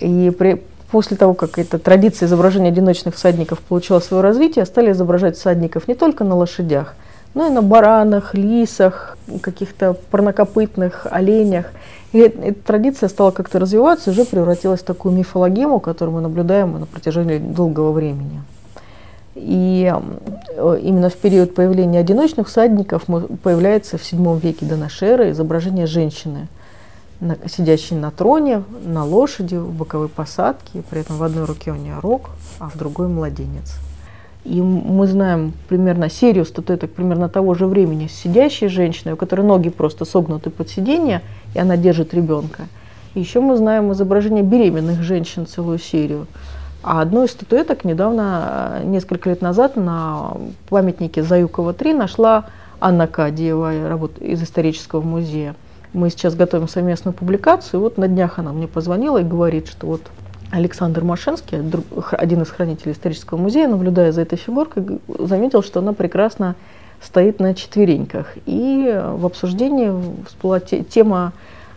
И 0.00 0.30
при, 0.36 0.62
после 0.92 1.16
того, 1.16 1.32
как 1.32 1.58
эта 1.58 1.78
традиция 1.78 2.26
изображения 2.26 2.68
одиночных 2.68 3.14
всадников 3.14 3.60
получила 3.60 3.98
свое 3.98 4.22
развитие, 4.22 4.66
стали 4.66 4.92
изображать 4.92 5.38
всадников 5.38 5.88
не 5.88 5.94
только 5.94 6.22
на 6.22 6.36
лошадях, 6.36 6.94
Ну 7.34 7.46
и 7.46 7.50
на 7.50 7.62
баранах, 7.62 8.34
лисах, 8.34 9.16
каких-то 9.40 9.96
парнокопытных 10.10 11.06
оленях. 11.10 11.72
И 12.12 12.18
эта 12.18 12.52
традиция 12.52 13.08
стала 13.08 13.30
как-то 13.30 13.58
развиваться, 13.58 14.10
уже 14.10 14.26
превратилась 14.26 14.80
в 14.80 14.84
такую 14.84 15.14
мифологему, 15.14 15.80
которую 15.80 16.16
мы 16.16 16.20
наблюдаем 16.20 16.78
на 16.78 16.84
протяжении 16.84 17.38
долгого 17.38 17.92
времени. 17.92 18.42
И 19.34 19.90
э, 20.54 20.78
именно 20.82 21.08
в 21.08 21.16
период 21.16 21.54
появления 21.54 22.00
одиночных 22.00 22.48
всадников 22.48 23.04
появляется 23.42 23.96
в 23.96 24.02
VII 24.02 24.38
веке 24.38 24.66
до 24.66 24.76
нашей 24.76 25.08
эры 25.08 25.30
изображение 25.30 25.86
женщины, 25.86 26.48
сидящей 27.46 27.96
на 27.96 28.10
троне, 28.10 28.62
на 28.84 29.04
лошади, 29.04 29.56
в 29.56 29.72
боковой 29.72 30.08
посадке, 30.08 30.82
при 30.90 31.00
этом 31.00 31.16
в 31.16 31.22
одной 31.22 31.44
руке 31.44 31.70
у 31.70 31.76
нее 31.76 31.98
рог, 32.00 32.30
а 32.58 32.68
в 32.68 32.76
другой 32.76 33.08
младенец. 33.08 33.74
И 34.44 34.60
мы 34.60 35.06
знаем 35.06 35.52
примерно 35.68 36.10
серию 36.10 36.44
статуэток 36.44 36.90
примерно 36.90 37.28
того 37.28 37.54
же 37.54 37.66
времени 37.66 38.08
с 38.08 38.12
сидящей 38.12 38.66
женщиной, 38.66 39.12
у 39.12 39.16
которой 39.16 39.42
ноги 39.42 39.68
просто 39.68 40.04
согнуты 40.04 40.50
под 40.50 40.68
сиденье, 40.68 41.22
и 41.54 41.60
она 41.60 41.76
держит 41.76 42.12
ребенка. 42.12 42.64
И 43.14 43.20
еще 43.20 43.40
мы 43.40 43.56
знаем 43.56 43.92
изображение 43.92 44.42
беременных 44.42 45.02
женщин, 45.02 45.46
целую 45.46 45.78
серию. 45.78 46.26
А 46.82 47.00
одну 47.00 47.22
из 47.22 47.30
статуэток 47.30 47.84
недавно, 47.84 48.80
несколько 48.82 49.30
лет 49.30 49.42
назад, 49.42 49.76
на 49.76 50.36
памятнике 50.68 51.22
Заюкова-3 51.22 51.94
нашла 51.94 52.46
Анна 52.80 53.06
Кадиева 53.06 53.88
работ 53.88 54.18
из 54.18 54.42
исторического 54.42 55.02
музея. 55.02 55.54
Мы 55.92 56.08
сейчас 56.10 56.34
готовим 56.34 56.68
совместную 56.68 57.14
публикацию, 57.14 57.80
вот 57.80 57.98
на 57.98 58.08
днях 58.08 58.38
она 58.38 58.52
мне 58.52 58.66
позвонила 58.66 59.18
и 59.18 59.24
говорит, 59.24 59.68
что 59.68 59.86
вот 59.86 60.02
Александр 60.50 61.04
Машинский, 61.04 61.58
один 62.12 62.42
из 62.42 62.48
хранителей 62.48 62.92
исторического 62.92 63.38
музея, 63.38 63.68
наблюдая 63.68 64.12
за 64.12 64.22
этой 64.22 64.36
фигуркой, 64.36 65.00
заметил, 65.18 65.62
что 65.62 65.80
она 65.80 65.92
прекрасно 65.92 66.56
стоит 67.02 67.40
на 67.40 67.54
четвереньках. 67.54 68.34
И 68.46 68.98
в 69.16 69.26
обсуждении 69.26 69.92
всплыла 70.26 70.60
тема 70.60 71.32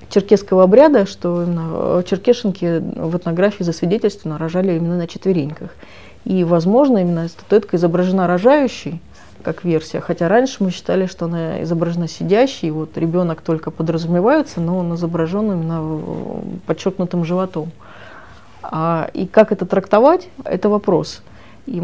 черкесского 0.10 0.64
обряда, 0.64 1.06
что 1.06 1.44
именно 1.44 2.04
черкешенки 2.04 2.80
в 2.96 3.18
этнографии 3.18 3.64
засвидетельственно 3.64 4.38
рожали 4.38 4.76
именно 4.76 4.98
на 4.98 5.08
четвереньках. 5.08 5.72
И, 6.26 6.44
возможно, 6.44 7.00
именно 7.00 7.28
статуэтка 7.28 7.78
изображена 7.78 8.28
рожающей, 8.28 9.02
как 9.46 9.64
версия, 9.64 10.02
хотя 10.02 10.28
раньше 10.28 10.64
мы 10.64 10.72
считали, 10.72 11.06
что 11.06 11.26
она 11.26 11.62
изображена 11.62 12.08
сидящей, 12.08 12.72
вот 12.72 12.98
ребенок 12.98 13.42
только 13.42 13.70
подразумевается, 13.70 14.60
но 14.60 14.80
он 14.80 14.96
изображен 14.96 15.52
именно 15.52 16.42
подчеркнутым 16.66 17.24
животом. 17.24 17.72
А, 18.64 19.08
и 19.14 19.28
как 19.28 19.52
это 19.52 19.68
трактовать, 19.68 20.30
это 20.44 20.68
вопрос. 20.68 21.22
И 21.66 21.82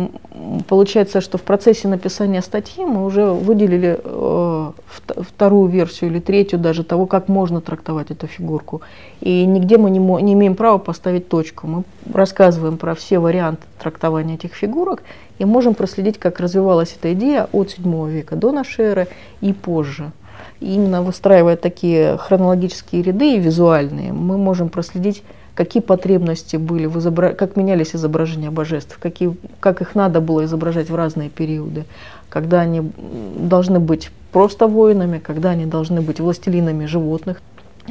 получается, 0.68 1.22
что 1.22 1.38
в 1.38 1.42
процессе 1.42 1.88
написания 1.88 2.42
статьи 2.42 2.86
мы 2.86 3.04
уже 3.04 3.26
выделили 3.26 4.00
э, 4.04 4.72
вторую 5.08 5.70
версию 5.70 6.12
или 6.12 6.20
третью 6.20 6.60
даже 6.60 6.84
того, 6.84 7.08
как 7.08 7.28
можно 7.28 7.62
трактовать 7.62 8.12
эту 8.12 8.28
фигурку. 8.28 8.82
И 9.22 9.44
нигде 9.46 9.78
мы 9.78 9.90
не, 9.90 9.98
не 9.98 10.34
имеем 10.34 10.56
права 10.56 10.78
поставить 10.78 11.30
точку. 11.30 11.66
Мы 11.66 11.84
рассказываем 12.14 12.78
про 12.78 12.94
все 12.94 13.18
варианты 13.18 13.64
трактования 13.80 14.36
этих 14.36 14.54
фигурок 14.54 15.02
и 15.40 15.46
можем 15.46 15.74
проследить, 15.74 16.20
как 16.20 16.40
развивалась 16.40 16.96
эта 16.96 17.14
идея 17.14 17.50
от 17.52 17.72
7 17.72 18.10
века 18.10 18.36
до 18.36 18.52
нашей 18.52 18.86
эры 18.86 19.08
и 19.42 19.52
позже. 19.52 20.12
И 20.60 20.76
именно 20.76 21.02
выстраивая 21.02 21.56
такие 21.56 22.18
хронологические 22.18 23.02
ряды 23.02 23.36
и 23.36 23.40
визуальные, 23.40 24.14
мы 24.14 24.38
можем 24.38 24.70
проследить 24.70 25.24
какие 25.56 25.82
потребности 25.82 26.56
были, 26.58 26.86
в 26.86 26.98
изобра... 27.00 27.34
как 27.34 27.56
менялись 27.56 27.96
изображения 27.96 28.52
божеств, 28.52 28.98
какие... 29.00 29.36
как 29.60 29.82
их 29.82 29.96
надо 29.96 30.22
было 30.22 30.46
изображать 30.46 30.90
в 30.90 30.96
разные 30.96 31.30
периоды, 31.30 31.86
когда 32.30 32.62
они 32.62 32.92
должны 33.38 33.80
быть 33.80 34.12
просто 34.32 34.68
воинами, 34.68 35.20
когда 35.20 35.52
они 35.52 35.66
должны 35.66 36.02
быть 36.02 36.20
властелинами 36.20 36.86
животных. 36.86 37.42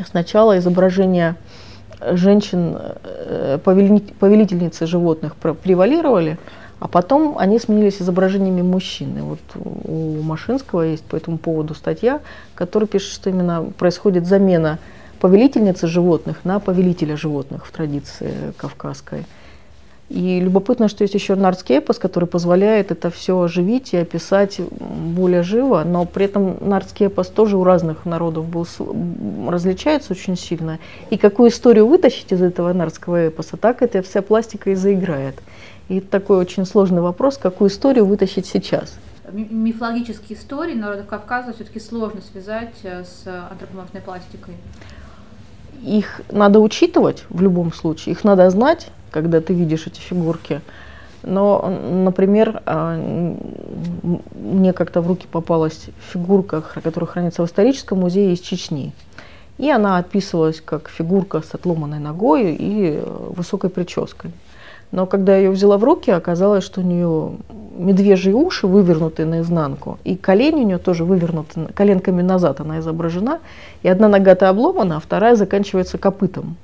Сначала 0.07 0.59
изображения 0.59 1.37
женщин, 2.12 2.76
э, 3.05 3.59
повелительницы 3.62 4.87
животных 4.87 5.37
превалировали, 5.37 6.38
а 6.79 6.88
потом 6.88 7.37
они 7.38 7.59
сменились 7.59 8.01
изображениями 8.01 8.62
мужчин. 8.62 9.18
И 9.18 9.20
вот 9.20 9.40
у 9.85 10.23
Машинского 10.23 10.83
есть 10.83 11.05
по 11.05 11.16
этому 11.16 11.37
поводу 11.37 11.75
статья, 11.75 12.20
которая 12.55 12.87
пишет, 12.87 13.12
что 13.12 13.29
именно 13.29 13.70
происходит 13.77 14.27
замена 14.27 14.79
повелительницы 15.20 15.87
животных 15.87 16.44
на 16.44 16.59
повелителя 16.61 17.16
животных 17.16 17.66
в 17.66 17.70
традиции 17.70 18.52
кавказской. 18.56 19.24
И 20.11 20.40
любопытно, 20.40 20.88
что 20.88 21.04
есть 21.04 21.14
еще 21.14 21.37
нардский 21.37 21.76
эпос, 21.76 22.00
который 22.00 22.24
позволяет 22.24 22.90
это 22.90 23.11
все 23.11 23.40
оживить 23.40 23.94
и 23.94 23.96
описать 23.98 24.61
более 24.61 25.44
живо, 25.44 25.85
но 25.85 26.04
при 26.04 26.24
этом 26.24 26.56
нардский 26.61 27.06
эпос 27.06 27.28
тоже 27.28 27.56
у 27.56 27.62
разных 27.62 28.04
народов 28.04 28.48
был, 28.48 28.66
различается 29.48 30.12
очень 30.12 30.37
сильно. 30.37 30.80
И 31.11 31.16
какую 31.16 31.50
историю 31.50 31.87
вытащить 31.87 32.33
из 32.33 32.42
этого 32.42 32.72
нардского 32.72 33.28
эпоса, 33.28 33.56
так 33.56 33.83
эта 33.83 34.02
вся 34.02 34.20
пластика 34.20 34.70
и 34.70 34.74
заиграет. 34.74 35.37
И 35.88 35.98
это 35.98 36.09
такой 36.09 36.38
очень 36.38 36.66
сложный 36.66 37.02
вопрос, 37.02 37.37
какую 37.37 37.70
историю 37.70 38.04
вытащить 38.04 38.46
сейчас. 38.46 38.98
Мифологические 39.33 40.37
истории 40.37 40.74
народов 40.74 41.06
Кавказа 41.06 41.52
все-таки 41.52 41.78
сложно 41.78 42.20
связать 42.20 42.74
э, 42.83 43.04
с 43.04 43.28
антропоморфной 43.52 44.02
пластикой 44.02 44.54
их 45.83 46.21
надо 46.31 46.61
учитывать 46.61 47.25
в 47.31 47.40
любом 47.43 47.73
случае, 47.73 48.12
их 48.12 48.25
надо 48.25 48.49
знать, 48.51 48.88
когда 49.11 49.40
ты 49.40 49.53
видишь 49.55 49.87
эти 49.87 50.01
фигурки. 50.01 50.61
Но, 51.23 51.69
например, 51.90 52.62
а, 52.64 52.97
мне 54.35 54.73
как-то 54.73 55.03
в 55.03 55.07
руки 55.07 55.27
попалась 55.31 55.87
фигурка, 56.12 56.62
которая 56.83 57.09
хранится 57.09 57.43
в 57.43 57.47
историческом 57.47 57.99
музее 57.99 58.33
из 58.33 58.40
Чечни. 58.40 58.93
И 59.59 59.71
она 59.71 59.99
описывалась 59.99 60.62
как 60.62 60.88
фигурка 60.88 61.43
с 61.43 61.55
отломанной 61.55 61.99
ногой 61.99 62.55
и 62.55 62.93
э, 62.95 63.05
высокой 63.37 63.69
прической. 63.69 64.31
Но 64.92 65.07
когда 65.07 65.37
я 65.37 65.44
ее 65.44 65.50
взяла 65.50 65.79
в 65.79 65.85
руки, 65.85 66.11
оказалось, 66.11 66.64
что 66.64 66.81
у 66.81 66.85
нее 66.85 67.33
медвежьи 67.76 68.33
уши 68.33 68.66
вывернуты 68.66 69.24
наизнанку, 69.24 69.98
и 70.05 70.16
колени 70.16 70.64
у 70.64 70.66
нее 70.66 70.79
тоже 70.79 71.05
вывернуты, 71.05 71.66
коленками 71.74 72.22
назад 72.22 72.61
она 72.61 72.81
изображена, 72.81 73.38
и 73.83 73.88
одна 73.88 74.09
нога-то 74.09 74.48
обломана, 74.48 74.96
а 74.96 75.00
вторая 75.00 75.37
заканчивается 75.37 75.96
копытом. 75.96 76.57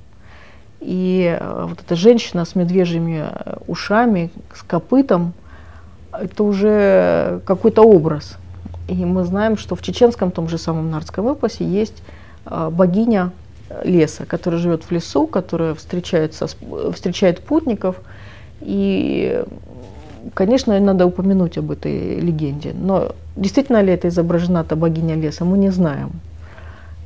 И 0.79 1.37
э, 1.39 1.65
вот 1.69 1.79
эта 1.79 1.95
женщина 1.95 2.45
с 2.45 2.53
медвежьими 2.53 3.25
э, 3.29 3.55
ушами, 3.67 4.29
с 4.53 4.61
копытом, 4.61 5.33
это 6.11 6.43
уже 6.43 7.41
какой-то 7.45 7.81
образ. 7.83 8.37
И 8.87 9.05
мы 9.05 9.23
знаем, 9.23 9.57
что 9.57 9.75
в 9.75 9.81
чеченском 9.81 10.31
том 10.31 10.47
же 10.49 10.57
самом 10.57 10.91
нардском 10.91 11.31
эпосе 11.31 11.65
есть 11.65 12.03
э, 12.45 12.69
богиня 12.71 13.31
леса, 13.83 14.25
которая 14.25 14.59
живет 14.59 14.83
в 14.83 14.91
лесу, 14.91 15.27
которая 15.27 15.73
встречается, 15.73 16.47
встречает 16.93 17.41
путников. 17.41 17.95
И, 18.61 19.43
конечно, 20.33 20.79
надо 20.79 21.05
упомянуть 21.05 21.57
об 21.57 21.71
этой 21.71 22.19
легенде. 22.19 22.73
Но 22.73 23.15
действительно 23.35 23.81
ли 23.81 23.93
это 23.93 24.07
изображена-то 24.07 24.75
богиня 24.75 25.15
леса, 25.15 25.45
мы 25.45 25.57
не 25.57 25.69
знаем. 25.69 26.11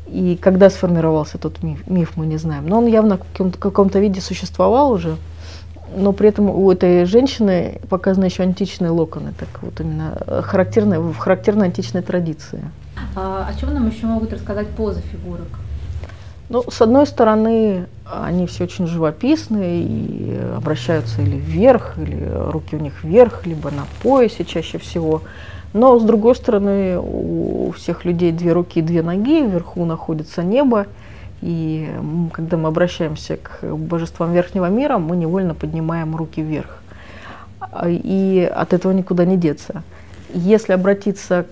И 0.07 0.37
когда 0.41 0.69
сформировался 0.69 1.37
тот 1.37 1.63
миф, 1.63 1.87
миф 1.87 2.13
мы 2.17 2.25
не 2.25 2.37
знаем. 2.37 2.67
Но 2.67 2.77
он 2.79 2.87
явно 2.87 3.17
в 3.17 3.57
каком-то, 3.59 3.99
виде 3.99 4.21
существовал 4.21 4.91
уже. 4.91 5.15
Но 5.95 6.13
при 6.13 6.29
этом 6.29 6.49
у 6.49 6.71
этой 6.71 7.05
женщины 7.05 7.79
показаны 7.89 8.25
еще 8.25 8.43
античные 8.43 8.91
локоны, 8.91 9.33
так 9.37 9.49
вот 9.61 9.79
именно 9.81 10.17
характерные, 10.43 10.99
в 10.99 11.17
характерной 11.17 11.67
античной 11.67 12.01
традиции. 12.01 12.63
А 13.15 13.47
о 13.49 13.59
чем 13.59 13.73
нам 13.73 13.89
еще 13.89 14.05
могут 14.05 14.31
рассказать 14.31 14.67
позы 14.69 15.01
фигурок? 15.01 15.47
Ну, 16.51 16.65
с 16.69 16.81
одной 16.81 17.07
стороны, 17.07 17.85
они 18.03 18.45
все 18.45 18.65
очень 18.65 18.85
живописные 18.85 19.83
и 19.83 20.37
обращаются 20.57 21.21
или 21.21 21.37
вверх, 21.37 21.97
или 21.97 22.29
руки 22.29 22.75
у 22.75 22.79
них 22.79 23.05
вверх, 23.05 23.45
либо 23.45 23.71
на 23.71 23.85
поясе 24.03 24.43
чаще 24.43 24.77
всего. 24.77 25.21
Но, 25.71 25.97
с 25.97 26.03
другой 26.03 26.35
стороны, 26.35 26.99
у 26.99 27.71
всех 27.71 28.03
людей 28.03 28.33
две 28.33 28.51
руки 28.51 28.79
и 28.79 28.81
две 28.81 29.01
ноги, 29.01 29.41
вверху 29.41 29.85
находится 29.85 30.43
небо, 30.43 30.87
и 31.41 31.89
когда 32.33 32.57
мы 32.57 32.67
обращаемся 32.67 33.37
к 33.37 33.63
божествам 33.63 34.33
верхнего 34.33 34.65
мира, 34.65 34.97
мы 34.97 35.15
невольно 35.15 35.53
поднимаем 35.53 36.17
руки 36.17 36.41
вверх. 36.41 36.79
И 37.87 38.51
от 38.53 38.73
этого 38.73 38.91
никуда 38.91 39.23
не 39.23 39.37
деться. 39.37 39.83
Если 40.33 40.73
обратиться 40.73 41.45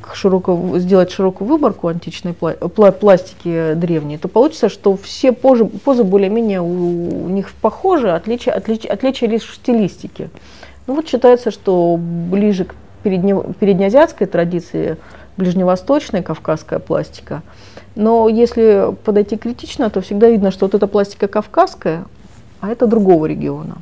к 0.00 0.14
широко, 0.14 0.78
сделать 0.78 1.10
широкую 1.10 1.48
выборку 1.48 1.88
античной 1.88 2.34
пластики 2.34 3.74
древней, 3.74 4.18
то 4.18 4.28
получится, 4.28 4.68
что 4.68 4.96
все 4.96 5.32
позы, 5.32 5.64
позы 5.64 6.04
более-менее 6.04 6.60
у, 6.60 7.24
у 7.24 7.28
них 7.28 7.50
похожи, 7.60 8.10
отличие, 8.10 8.54
отличие, 8.54 8.92
отличие 8.92 9.30
лишь 9.30 9.44
в 9.44 9.54
стилистике. 9.54 10.30
Ну 10.86 10.94
вот 10.94 11.08
считается, 11.08 11.50
что 11.50 11.98
ближе 11.98 12.64
к 12.64 12.74
передне, 13.02 13.34
переднеазиатской 13.58 14.26
традиции, 14.26 14.96
ближневосточная 15.36 16.22
кавказская 16.22 16.78
пластика. 16.78 17.42
Но 17.94 18.28
если 18.28 18.94
подойти 19.04 19.36
критично, 19.36 19.88
то 19.90 20.00
всегда 20.00 20.28
видно, 20.28 20.50
что 20.50 20.66
вот 20.66 20.74
эта 20.74 20.86
пластика 20.86 21.28
кавказская, 21.28 22.04
а 22.60 22.68
это 22.68 22.86
другого 22.86 23.26
региона. 23.26 23.78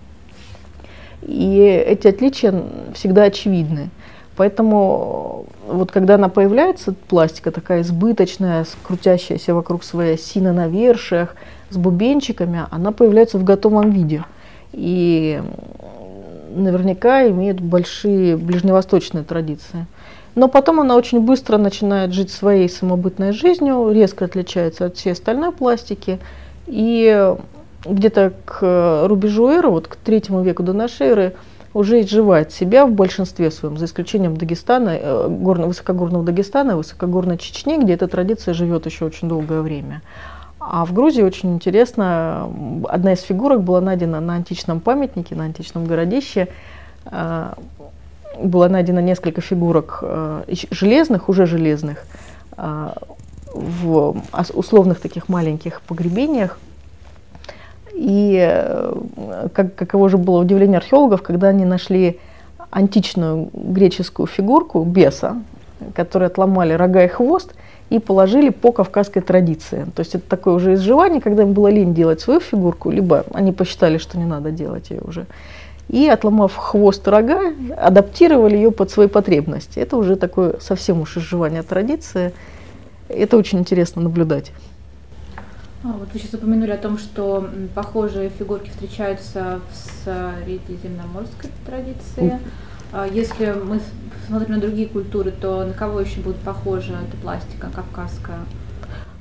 И 1.23 1.59
эти 1.61 2.07
отличия 2.07 2.55
всегда 2.95 3.25
очевидны. 3.25 3.91
Поэтому 4.39 5.47
вот 5.67 5.91
когда 5.91 6.15
она 6.15 6.29
появляется, 6.29 6.95
пластика 7.09 7.51
такая 7.51 7.83
избыточная, 7.83 8.65
крутящаяся 8.85 9.53
вокруг 9.53 9.83
своей 9.83 10.15
оси 10.15 10.41
на 10.41 10.53
навершиях, 10.53 11.35
с 11.71 11.77
бубенчиками, 11.77 12.65
она 12.71 12.93
появляется 12.93 13.37
в 13.39 13.43
готовом 13.43 13.91
виде. 13.91 14.23
И 14.73 15.43
наверняка 16.55 17.27
имеет 17.27 17.61
большие 17.61 18.37
ближневосточные 18.37 19.25
традиции. 19.25 19.87
Но 20.37 20.47
потом 20.47 20.79
она 20.79 20.95
очень 20.95 21.21
быстро 21.21 21.59
начинает 21.59 22.13
жить 22.13 22.31
своей 22.31 22.69
самобытной 22.69 23.33
жизнью, 23.33 23.91
резко 23.91 24.27
отличается 24.27 24.85
от 24.85 24.97
всей 24.97 25.15
остальной 25.15 25.51
пластики. 25.51 26.21
И 26.69 27.35
где-то 27.85 28.35
к 28.45 29.05
рубежу 29.09 29.49
эры, 29.49 29.69
вот 29.69 29.89
к 29.89 29.97
третьему 29.97 30.43
веку 30.43 30.63
до 30.63 30.75
нашей 30.75 31.09
эры, 31.09 31.35
уже 31.75 32.01
изживает 32.01 32.53
себя 32.53 32.87
в 32.87 32.93
большинстве 32.93 33.51
своем, 33.51 33.77
за 33.77 33.85
исключением 33.85 34.37
Дагестана, 34.37 34.91
э, 34.91 35.29
горно, 35.29 35.67
высокогорного 35.67 36.25
Дагестана 36.25 36.77
высокогорной 36.77 37.39
Чечни, 37.39 37.77
где 37.77 37.95
эта 37.95 38.09
традиция 38.09 38.55
живет 38.55 38.87
еще 38.87 39.05
очень 39.05 39.29
долгое 39.29 39.61
время. 39.61 40.03
А 40.59 40.85
в 40.85 40.93
Грузии 40.93 41.23
очень 41.23 41.55
интересно, 41.55 42.51
одна 42.89 43.13
из 43.13 43.21
фигурок 43.21 43.63
была 43.63 43.81
найдена 43.81 44.21
на 44.21 44.35
античном 44.35 44.81
памятнике, 44.81 45.35
на 45.35 45.45
античном 45.45 45.87
городище. 45.87 46.49
Э, 47.07 47.53
было 48.43 48.69
найдено 48.69 49.01
несколько 49.01 49.41
фигурок 49.41 49.99
э, 50.03 50.45
железных, 50.71 51.29
уже 51.29 51.47
железных, 51.47 52.05
в 53.55 54.17
условных 54.55 55.01
таких 55.01 55.29
маленьких 55.29 55.81
погребениях, 55.83 56.59
и 57.99 58.39
э, 58.41 58.95
как, 59.53 59.75
каково 59.75 60.09
же 60.09 60.19
было 60.19 60.41
удивление 60.41 60.77
археологов, 60.77 61.23
когда 61.23 61.49
они 61.49 61.65
нашли 61.65 62.21
античную 62.71 63.51
греческую 63.53 64.29
фигурку 64.29 64.85
беса, 64.85 65.43
которые 65.95 66.29
отломали 66.29 66.75
рога 66.75 67.05
и 67.05 67.09
хвост 67.09 67.55
и 67.91 67.99
положили 67.99 68.51
по 68.51 68.71
кавказской 68.71 69.21
традиции. 69.21 69.87
То 69.97 70.01
есть 70.01 70.15
это 70.15 70.29
такое 70.29 70.55
уже 70.55 70.75
изживание, 70.75 71.21
когда 71.21 71.43
им 71.43 71.55
было 71.55 71.69
лень 71.69 71.93
делать 71.93 72.21
свою 72.21 72.39
фигурку, 72.39 72.91
либо 72.91 73.25
они 73.35 73.51
посчитали, 73.51 73.99
что 73.99 74.17
не 74.17 74.27
надо 74.27 74.53
делать 74.53 74.91
ее 74.91 75.01
уже. 75.01 75.27
И 75.89 76.07
отломав 76.07 76.55
хвост 76.55 77.05
и 77.09 77.11
рога, 77.11 77.41
адаптировали 77.77 78.55
ее 78.55 78.71
под 78.71 78.91
свои 78.91 79.09
потребности. 79.09 79.81
Это 79.81 79.97
уже 79.97 80.15
такое 80.15 80.57
совсем 80.61 81.01
уж 81.01 81.17
изживание 81.17 81.63
традиции. 81.63 82.33
Это 83.09 83.37
очень 83.37 83.59
интересно 83.59 84.03
наблюдать. 84.03 84.53
А, 85.85 85.93
вот 85.93 86.09
вы 86.13 86.19
сейчас 86.19 86.35
упомянули 86.35 86.73
о 86.73 86.77
том, 86.77 86.99
что 86.99 87.49
похожие 87.75 88.31
фигурки 88.31 88.71
встречаются 88.71 89.61
в 89.71 90.05
средиземноморской 90.05 91.51
традиции. 91.65 92.41
А 92.93 93.07
если 93.07 93.53
мы 93.53 93.81
смотрим 94.27 94.55
на 94.55 94.61
другие 94.61 94.89
культуры, 94.89 95.31
то 95.31 95.65
на 95.65 95.73
кого 95.73 96.01
еще 96.01 96.21
будет 96.21 96.37
похожа 96.39 96.95
эта 96.95 97.17
пластика 97.23 97.69
кавказская? 97.73 98.39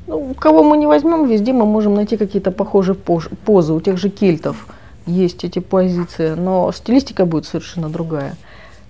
Ну, 0.07 0.33
кого 0.33 0.63
мы 0.63 0.77
не 0.77 0.87
возьмем, 0.87 1.27
везде 1.27 1.53
мы 1.53 1.65
можем 1.65 1.93
найти 1.93 2.17
какие-то 2.17 2.51
похожие 2.51 2.95
позы. 2.95 3.73
У 3.73 3.81
тех 3.81 3.97
же 3.97 4.09
кельтов 4.09 4.67
есть 5.05 5.43
эти 5.43 5.59
позиции, 5.59 6.33
но 6.33 6.71
стилистика 6.71 7.25
будет 7.25 7.45
совершенно 7.45 7.89
другая. 7.89 8.35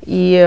И 0.03 0.37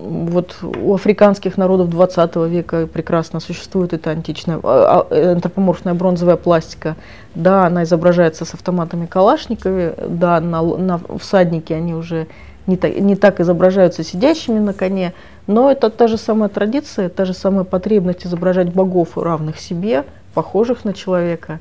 вот 0.00 0.56
у 0.62 0.94
африканских 0.94 1.56
народов 1.56 1.90
20 1.90 2.36
века 2.48 2.86
прекрасно 2.86 3.40
существует 3.40 3.92
эта 3.92 4.10
античная 4.10 4.60
а, 4.62 5.06
а, 5.10 5.32
антропоморфная 5.32 5.94
бронзовая 5.94 6.36
пластика. 6.36 6.96
Да, 7.34 7.66
она 7.66 7.82
изображается 7.84 8.44
с 8.44 8.54
автоматами 8.54 9.06
Калашникови, 9.06 9.94
да, 10.08 10.40
на, 10.40 10.62
на 10.62 11.00
всаднике 11.18 11.74
они 11.74 11.94
уже 11.94 12.26
не 12.66 12.76
так, 12.76 12.98
не 12.98 13.16
так 13.16 13.40
изображаются 13.40 14.04
сидящими 14.04 14.58
на 14.58 14.72
коне, 14.72 15.14
но 15.46 15.70
это 15.70 15.90
та 15.90 16.06
же 16.06 16.18
самая 16.18 16.48
традиция, 16.48 17.08
та 17.08 17.24
же 17.24 17.32
самая 17.32 17.64
потребность 17.64 18.26
изображать 18.26 18.72
богов, 18.72 19.16
равных 19.16 19.58
себе, 19.58 20.04
похожих 20.34 20.84
на 20.84 20.92
человека. 20.92 21.58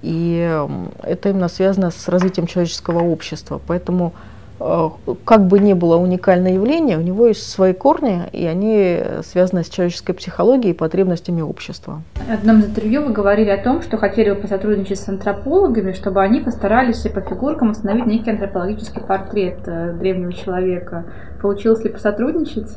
И 0.00 0.64
это 1.02 1.30
именно 1.30 1.48
связано 1.48 1.90
с 1.90 2.08
развитием 2.08 2.46
человеческого 2.46 3.02
общества. 3.02 3.60
Поэтому 3.66 4.12
как 4.58 5.46
бы 5.46 5.58
ни 5.58 5.72
было 5.72 5.96
уникальное 5.96 6.54
явление, 6.54 6.98
у 6.98 7.00
него 7.00 7.26
есть 7.26 7.48
свои 7.48 7.72
корни, 7.72 8.22
и 8.32 8.44
они 8.44 9.00
связаны 9.22 9.62
с 9.62 9.68
человеческой 9.68 10.14
психологией 10.14 10.74
и 10.74 10.76
потребностями 10.76 11.42
общества. 11.42 12.02
В 12.14 12.30
одном 12.30 12.60
из 12.60 12.66
интервью 12.66 13.04
вы 13.04 13.12
говорили 13.12 13.50
о 13.50 13.62
том, 13.62 13.82
что 13.82 13.96
хотели 13.96 14.30
бы 14.30 14.36
посотрудничать 14.36 14.98
с 14.98 15.08
антропологами, 15.08 15.92
чтобы 15.92 16.22
они 16.22 16.40
постарались 16.40 17.02
по 17.02 17.20
фигуркам 17.20 17.70
установить 17.70 18.06
некий 18.06 18.30
антропологический 18.30 19.00
портрет 19.00 19.60
э, 19.66 19.92
древнего 19.92 20.32
человека. 20.32 21.04
Получилось 21.40 21.84
ли 21.84 21.90
посотрудничать? 21.90 22.68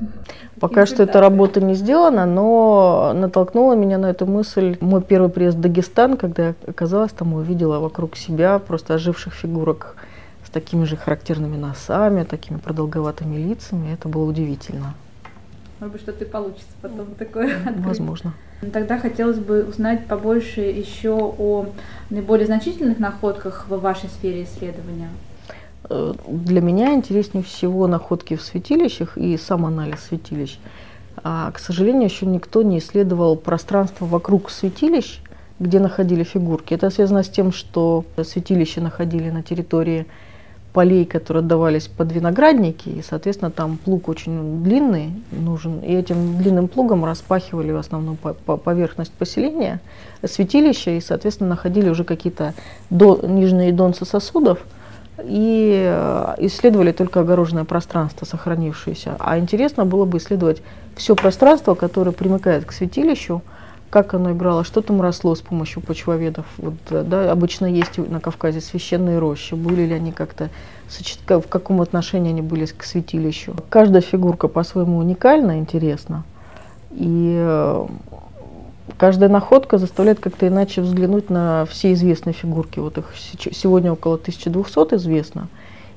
Пока 0.59 0.85
что 0.85 1.03
эта 1.03 1.19
работа 1.19 1.61
не 1.61 1.73
сделана, 1.73 2.25
но 2.25 3.11
натолкнула 3.15 3.73
меня 3.73 3.97
на 3.97 4.11
эту 4.11 4.27
мысль 4.27 4.77
мой 4.81 5.01
первый 5.01 5.29
приезд 5.29 5.57
в 5.57 5.61
Дагестан, 5.61 6.17
когда 6.17 6.49
я 6.49 6.53
оказалась 6.67 7.11
там 7.11 7.33
и 7.33 7.37
увидела 7.37 7.79
вокруг 7.79 8.15
себя 8.15 8.59
просто 8.59 8.93
оживших 8.93 9.33
фигурок 9.33 9.95
такими 10.51 10.83
же 10.85 10.97
характерными 10.97 11.57
носами, 11.57 12.23
такими 12.23 12.57
продолговатыми 12.57 13.37
лицами. 13.37 13.93
Это 13.93 14.09
было 14.09 14.23
удивительно. 14.23 14.93
Может 15.79 15.93
быть, 15.93 16.01
что-то 16.01 16.25
и 16.25 16.27
получится 16.27 16.69
потом 16.81 17.07
такое 17.17 17.57
открыть. 17.57 17.85
Возможно. 17.85 18.33
Тогда 18.71 18.99
хотелось 18.99 19.39
бы 19.39 19.63
узнать 19.63 20.05
побольше 20.05 20.61
еще 20.61 21.13
о 21.15 21.65
наиболее 22.11 22.45
значительных 22.45 22.99
находках 22.99 23.65
в 23.67 23.79
вашей 23.79 24.09
сфере 24.09 24.43
исследования. 24.43 25.09
Э, 25.89 26.13
для 26.27 26.61
меня 26.61 26.93
интереснее 26.93 27.43
всего 27.43 27.87
находки 27.87 28.35
в 28.35 28.43
святилищах 28.43 29.17
и 29.17 29.35
сам 29.37 29.65
анализ 29.65 30.01
святилищ. 30.01 30.59
А, 31.23 31.51
к 31.51 31.59
сожалению, 31.59 32.03
еще 32.03 32.25
никто 32.27 32.61
не 32.61 32.77
исследовал 32.77 33.35
пространство 33.35 34.05
вокруг 34.05 34.51
святилищ, 34.51 35.21
где 35.59 35.79
находили 35.79 36.23
фигурки. 36.23 36.73
Это 36.73 36.89
связано 36.89 37.23
с 37.23 37.29
тем, 37.29 37.51
что 37.51 38.05
святилища 38.23 38.81
находили 38.81 39.29
на 39.29 39.43
территории 39.43 40.05
полей, 40.73 41.05
которые 41.05 41.41
отдавались 41.41 41.87
под 41.87 42.11
виноградники, 42.11 42.89
и, 42.89 43.01
соответственно, 43.01 43.51
там 43.51 43.77
плуг 43.77 44.07
очень 44.09 44.63
длинный 44.63 45.11
нужен, 45.31 45.79
и 45.79 45.93
этим 45.93 46.37
длинным 46.37 46.67
плугом 46.67 47.03
распахивали 47.05 47.71
в 47.71 47.77
основном 47.77 48.17
поверхность 48.17 49.11
поселения, 49.11 49.81
святилища, 50.23 50.91
и, 50.91 51.01
соответственно, 51.01 51.49
находили 51.49 51.89
уже 51.89 52.03
какие-то 52.03 52.53
до, 52.89 53.19
нижние 53.23 53.73
донцы 53.73 54.05
сосудов, 54.05 54.59
и 55.23 55.83
э, 55.85 56.35
исследовали 56.39 56.91
только 56.91 57.19
огороженное 57.19 57.65
пространство, 57.65 58.25
сохранившееся. 58.25 59.17
А 59.19 59.37
интересно 59.37 59.85
было 59.85 60.05
бы 60.05 60.17
исследовать 60.17 60.63
все 60.95 61.15
пространство, 61.15 61.75
которое 61.75 62.11
примыкает 62.11 62.65
к 62.65 62.71
святилищу, 62.71 63.41
как 63.91 64.13
оно 64.13 64.31
играло, 64.31 64.63
что 64.63 64.81
там 64.81 65.01
росло 65.01 65.35
с 65.35 65.41
помощью 65.41 65.81
почвоведов. 65.81 66.45
Вот, 66.57 66.73
да, 66.89 67.29
обычно 67.29 67.65
есть 67.65 67.97
на 67.97 68.21
Кавказе 68.21 68.61
священные 68.61 69.19
рощи, 69.19 69.53
были 69.53 69.81
ли 69.81 69.93
они 69.93 70.13
как-то, 70.13 70.49
в 71.27 71.47
каком 71.47 71.81
отношении 71.81 72.29
они 72.29 72.41
были 72.41 72.65
к 72.65 72.83
святилищу. 72.83 73.53
Каждая 73.69 74.01
фигурка 74.01 74.47
по-своему 74.47 74.97
уникальна, 74.97 75.59
интересна. 75.59 76.23
И 76.91 77.35
э, 77.37 77.85
каждая 78.97 79.29
находка 79.29 79.77
заставляет 79.77 80.21
как-то 80.21 80.47
иначе 80.47 80.81
взглянуть 80.81 81.29
на 81.29 81.65
все 81.69 81.91
известные 81.91 82.33
фигурки. 82.33 82.79
Вот 82.79 82.97
их 82.97 83.13
сегодня 83.15 83.91
около 83.91 84.15
1200 84.15 84.95
известно. 84.95 85.49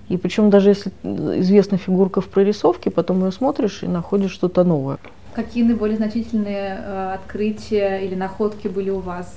И 0.09 0.17
причем 0.17 0.51
даже 0.51 0.71
если 0.71 0.91
известна 1.05 1.79
фигурка 1.79 2.21
в 2.21 2.27
прорисовке, 2.27 2.91
потом 2.91 3.25
ее 3.25 3.31
смотришь 3.31 3.85
и 3.85 3.87
находишь 3.87 4.33
что-то 4.33 4.65
новое. 4.65 4.99
Какие 5.35 5.65
наиболее 5.65 5.97
значительные 5.97 6.79
э, 6.79 7.15
открытия 7.15 7.99
или 7.99 8.15
находки 8.15 8.69
были 8.69 8.91
у 8.91 9.01
вас? 9.01 9.35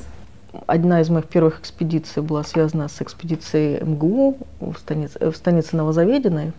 Одна 0.68 1.02
из 1.02 1.10
моих 1.10 1.26
первых 1.26 1.60
экспедиций 1.60 2.22
была 2.22 2.44
связана 2.44 2.88
с 2.88 3.02
экспедицией 3.02 3.84
МГУ 3.84 4.38
в 4.60 4.76
станице, 4.78 5.32
в 5.32 5.36
станице 5.36 5.76
Новозаведенной. 5.76 6.54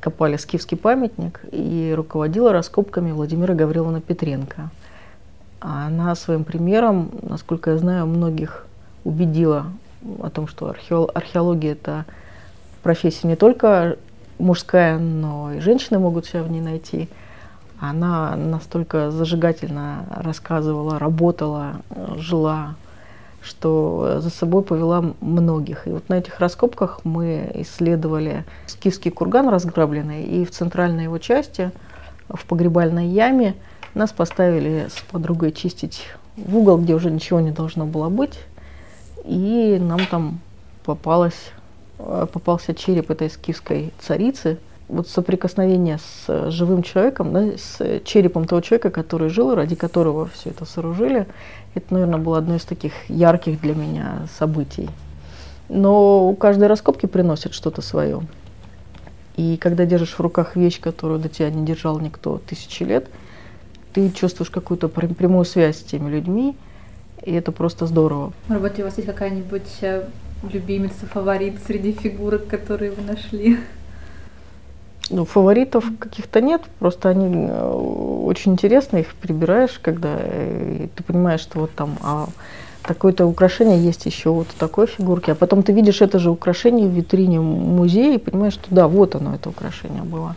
Копали 0.00 0.36
скифский 0.36 0.78
памятник 0.78 1.40
и 1.52 1.92
руководила 1.94 2.52
раскопками 2.52 3.12
Владимира 3.12 3.52
Гавриловна 3.52 4.00
Петренко. 4.00 4.70
Она 5.60 6.14
своим 6.14 6.44
примером, 6.44 7.10
насколько 7.20 7.72
я 7.72 7.78
знаю, 7.78 8.06
многих 8.06 8.66
убедила 9.04 9.66
о 10.22 10.30
том, 10.30 10.46
что 10.48 10.74
археология– 11.14 11.72
это 11.72 12.06
профессия 12.82 13.28
не 13.28 13.36
только 13.36 13.98
мужская, 14.38 14.98
но 14.98 15.52
и 15.52 15.60
женщины 15.60 15.98
могут 15.98 16.24
себя 16.24 16.42
в 16.44 16.50
ней 16.50 16.62
найти– 16.62 17.10
она 17.82 18.36
настолько 18.36 19.10
зажигательно 19.10 20.06
рассказывала, 20.10 21.00
работала, 21.00 21.82
жила, 22.16 22.76
что 23.42 24.20
за 24.20 24.30
собой 24.30 24.62
повела 24.62 25.12
многих. 25.20 25.88
И 25.88 25.90
вот 25.90 26.08
на 26.08 26.14
этих 26.14 26.38
раскопках 26.38 27.00
мы 27.02 27.50
исследовали 27.54 28.44
скифский 28.66 29.10
курган 29.10 29.48
разграбленный, 29.48 30.22
и 30.22 30.44
в 30.44 30.52
центральной 30.52 31.04
его 31.04 31.18
части, 31.18 31.72
в 32.28 32.46
погребальной 32.46 33.08
яме, 33.08 33.56
нас 33.94 34.12
поставили 34.12 34.86
с 34.88 35.02
подругой 35.10 35.50
чистить 35.50 36.06
в 36.36 36.56
угол, 36.56 36.78
где 36.78 36.94
уже 36.94 37.10
ничего 37.10 37.40
не 37.40 37.50
должно 37.50 37.84
было 37.84 38.08
быть. 38.08 38.38
И 39.24 39.76
нам 39.80 40.06
там 40.06 40.38
попалось, 40.84 41.50
попался 41.98 42.74
череп 42.74 43.10
этой 43.10 43.28
скифской 43.28 43.92
царицы, 43.98 44.58
вот 44.88 45.08
соприкосновение 45.08 45.98
с 45.98 46.50
живым 46.50 46.82
человеком, 46.82 47.32
да, 47.32 47.56
с 47.56 48.00
черепом 48.04 48.46
того 48.46 48.60
человека, 48.60 48.90
который 48.90 49.28
жил, 49.28 49.54
ради 49.54 49.74
которого 49.74 50.26
все 50.26 50.50
это 50.50 50.64
сооружили, 50.64 51.26
это, 51.74 51.94
наверное, 51.94 52.18
было 52.18 52.38
одно 52.38 52.56
из 52.56 52.64
таких 52.64 52.92
ярких 53.08 53.60
для 53.60 53.74
меня 53.74 54.26
событий. 54.38 54.88
Но 55.68 56.28
у 56.28 56.34
каждой 56.34 56.68
раскопки 56.68 57.06
приносит 57.06 57.54
что-то 57.54 57.80
свое. 57.80 58.20
И 59.36 59.56
когда 59.56 59.86
держишь 59.86 60.14
в 60.14 60.20
руках 60.20 60.56
вещь, 60.56 60.80
которую 60.80 61.18
до 61.18 61.28
тебя 61.28 61.50
не 61.50 61.64
держал 61.64 61.98
никто 61.98 62.40
тысячи 62.46 62.82
лет, 62.82 63.08
ты 63.94 64.10
чувствуешь 64.10 64.50
какую-то 64.50 64.88
прямую 64.88 65.44
связь 65.44 65.78
с 65.78 65.82
теми 65.82 66.10
людьми, 66.10 66.56
и 67.22 67.32
это 67.32 67.52
просто 67.52 67.86
здорово. 67.86 68.32
Может 68.48 68.62
быть, 68.62 68.80
у 68.80 68.82
вас 68.82 68.96
есть 68.96 69.06
какая-нибудь 69.06 69.78
э, 69.82 70.08
любимица, 70.50 71.06
фаворит 71.06 71.60
среди 71.66 71.92
фигурок, 71.92 72.46
которые 72.46 72.90
вы 72.90 73.02
нашли? 73.02 73.58
Ну, 75.12 75.26
фаворитов 75.26 75.84
каких-то 75.98 76.40
нет, 76.40 76.62
просто 76.78 77.10
они 77.10 77.46
э, 77.48 77.70
очень 78.24 78.52
интересные, 78.52 79.02
их 79.02 79.14
прибираешь, 79.14 79.78
когда 79.78 80.16
э, 80.18 80.88
ты 80.96 81.02
понимаешь, 81.04 81.40
что 81.40 81.60
вот 81.60 81.70
там 81.74 81.98
а 82.02 82.28
такое-то 82.82 83.26
украшение 83.26 83.78
есть 83.78 84.06
еще 84.06 84.30
вот 84.30 84.48
такой 84.58 84.86
фигурки, 84.86 85.30
а 85.30 85.34
потом 85.34 85.62
ты 85.62 85.72
видишь 85.72 86.00
это 86.00 86.18
же 86.18 86.30
украшение 86.30 86.88
в 86.88 86.92
витрине 86.92 87.40
музея 87.40 88.14
и 88.14 88.18
понимаешь, 88.18 88.54
что 88.54 88.66
да, 88.70 88.88
вот 88.88 89.14
оно, 89.14 89.34
это 89.34 89.50
украшение 89.50 90.02
было. 90.02 90.34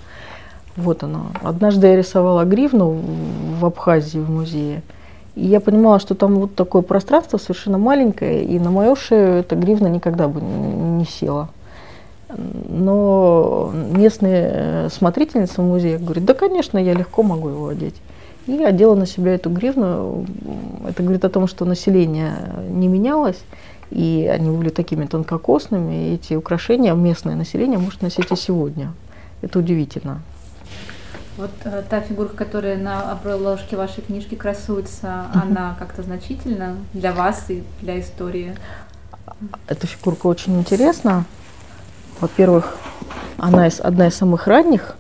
Вот 0.76 1.04
оно. 1.04 1.28
Однажды 1.42 1.88
я 1.88 1.96
рисовала 1.96 2.44
гривну 2.44 3.00
в 3.58 3.66
Абхазии 3.66 4.20
в 4.20 4.30
музее, 4.30 4.84
и 5.36 5.46
я 5.46 5.62
понимала, 5.62 6.00
что 6.00 6.16
там 6.16 6.36
вот 6.36 6.56
такое 6.56 6.82
пространство 6.82 7.38
совершенно 7.38 7.78
маленькое, 7.78 8.44
и 8.44 8.60
на 8.60 8.72
мою 8.72 8.98
шею 8.98 9.36
эта 9.36 9.56
гривна 9.56 9.88
никогда 9.88 10.28
бы 10.28 10.42
не 10.42 11.06
села. 11.06 11.50
Но 12.28 13.72
местные 13.74 14.50
э, 14.52 14.90
смотрительницы 14.90 15.62
музея 15.62 16.00
говорят, 16.00 16.26
да, 16.26 16.34
конечно, 16.34 16.78
я 16.78 16.94
легко 16.94 17.24
могу 17.24 17.50
его 17.50 17.68
одеть. 17.68 17.96
И 18.48 18.64
одела 18.64 18.96
на 18.96 19.06
себя 19.06 19.36
эту 19.36 19.50
гривну. 19.50 20.26
Это 20.88 21.04
говорит 21.04 21.26
о 21.26 21.30
том, 21.30 21.48
что 21.48 21.66
население 21.66 22.36
не 22.70 22.88
менялось, 22.88 23.42
и 23.92 24.30
они 24.32 24.56
были 24.56 24.70
такими 24.70 25.06
тонкокосными, 25.06 26.10
и 26.10 26.14
эти 26.16 26.34
украшения 26.34 26.94
местное 26.94 27.36
население 27.36 27.80
может 27.80 28.02
носить 28.02 28.32
и 28.32 28.36
сегодня. 28.36 28.94
Это 29.42 29.60
удивительно. 29.60 30.22
Вот 31.38 31.52
э, 31.66 31.84
та 31.90 32.02
фигурка, 32.02 32.38
которая 32.38 32.78
на 32.78 33.12
обложке 33.12 33.76
вашей 33.76 34.02
книжки 34.02 34.36
красуется, 34.36 35.26
она 35.34 35.76
как-то 35.78 36.02
значительна 36.02 36.78
для 36.94 37.14
вас 37.14 37.50
и 37.50 37.64
для 37.82 38.00
истории? 38.00 38.56
Эта 39.68 39.86
фигурка 39.86 40.28
очень 40.28 40.58
интересна. 40.58 41.26
Во-первых, 42.20 42.78
она 43.38 43.68
из, 43.68 43.80
одна 43.80 44.08
из 44.08 44.16
самых 44.16 44.48
ранних, 44.48 44.96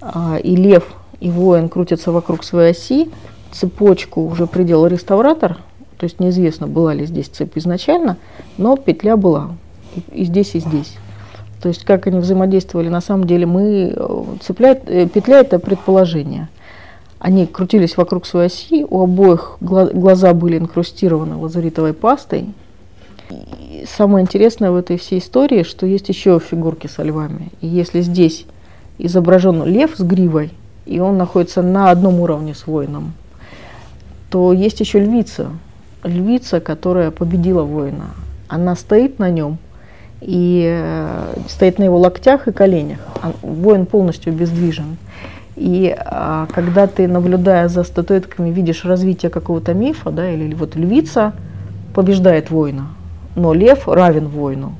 а, 0.00 0.36
и 0.36 0.56
лев, 0.56 0.84
и 1.20 1.30
воин 1.30 1.68
крутятся 1.68 2.12
вокруг 2.12 2.44
своей 2.44 2.72
оси. 2.72 3.10
Цепочку 3.52 4.22
уже 4.26 4.46
придел 4.46 4.86
реставратор, 4.86 5.58
то 5.98 6.04
есть 6.04 6.18
неизвестно, 6.18 6.66
была 6.66 6.92
ли 6.92 7.06
здесь 7.06 7.28
цепь 7.28 7.56
изначально, 7.56 8.16
но 8.58 8.76
петля 8.76 9.16
была 9.16 9.52
и, 9.94 10.22
и 10.22 10.24
здесь, 10.24 10.54
и 10.54 10.58
здесь. 10.58 10.96
То 11.62 11.68
есть 11.68 11.84
как 11.84 12.06
они 12.06 12.18
взаимодействовали, 12.18 12.88
на 12.88 13.00
самом 13.00 13.26
деле 13.26 13.46
мы 13.46 13.94
э, 13.96 14.24
цепляет, 14.42 14.82
э, 14.86 15.08
петля 15.08 15.40
это 15.40 15.58
предположение. 15.58 16.48
Они 17.18 17.46
крутились 17.46 17.96
вокруг 17.96 18.26
своей 18.26 18.48
оси, 18.48 18.84
у 18.84 19.02
обоих 19.02 19.56
глаза 19.60 20.34
были 20.34 20.58
инкрустированы 20.58 21.36
лазуритовой 21.36 21.94
пастой. 21.94 22.52
Самое 23.86 24.22
интересное 24.22 24.70
в 24.70 24.76
этой 24.76 24.96
всей 24.96 25.18
истории, 25.18 25.62
что 25.62 25.84
есть 25.84 26.08
еще 26.08 26.38
фигурки 26.38 26.86
со 26.86 27.02
львами. 27.02 27.50
И 27.60 27.66
если 27.66 28.00
здесь 28.00 28.46
изображен 28.98 29.64
лев 29.64 29.92
с 29.96 30.00
гривой, 30.00 30.52
и 30.86 31.00
он 31.00 31.18
находится 31.18 31.60
на 31.60 31.90
одном 31.90 32.20
уровне 32.20 32.54
с 32.54 32.66
воином, 32.66 33.12
то 34.30 34.52
есть 34.52 34.80
еще 34.80 35.00
львица. 35.00 35.50
Львица, 36.02 36.60
которая 36.60 37.10
победила 37.10 37.62
воина. 37.62 38.10
Она 38.48 38.74
стоит 38.74 39.18
на 39.18 39.30
нем, 39.30 39.58
и 40.20 40.64
э, 40.66 41.34
стоит 41.48 41.78
на 41.78 41.84
его 41.84 41.98
локтях 41.98 42.48
и 42.48 42.52
коленях. 42.52 43.00
А 43.22 43.32
воин 43.42 43.84
полностью 43.84 44.32
обездвижен. 44.32 44.96
И 45.56 45.94
а, 45.96 46.46
когда 46.52 46.86
ты, 46.86 47.06
наблюдая 47.06 47.68
за 47.68 47.84
статуэтками, 47.84 48.50
видишь 48.50 48.84
развитие 48.84 49.30
какого-то 49.30 49.72
мифа, 49.72 50.10
да, 50.10 50.28
или 50.28 50.52
вот 50.54 50.74
львица 50.74 51.32
побеждает 51.94 52.50
воина, 52.50 52.88
но 53.34 53.52
лев 53.52 53.88
равен 53.88 54.28
воину. 54.28 54.74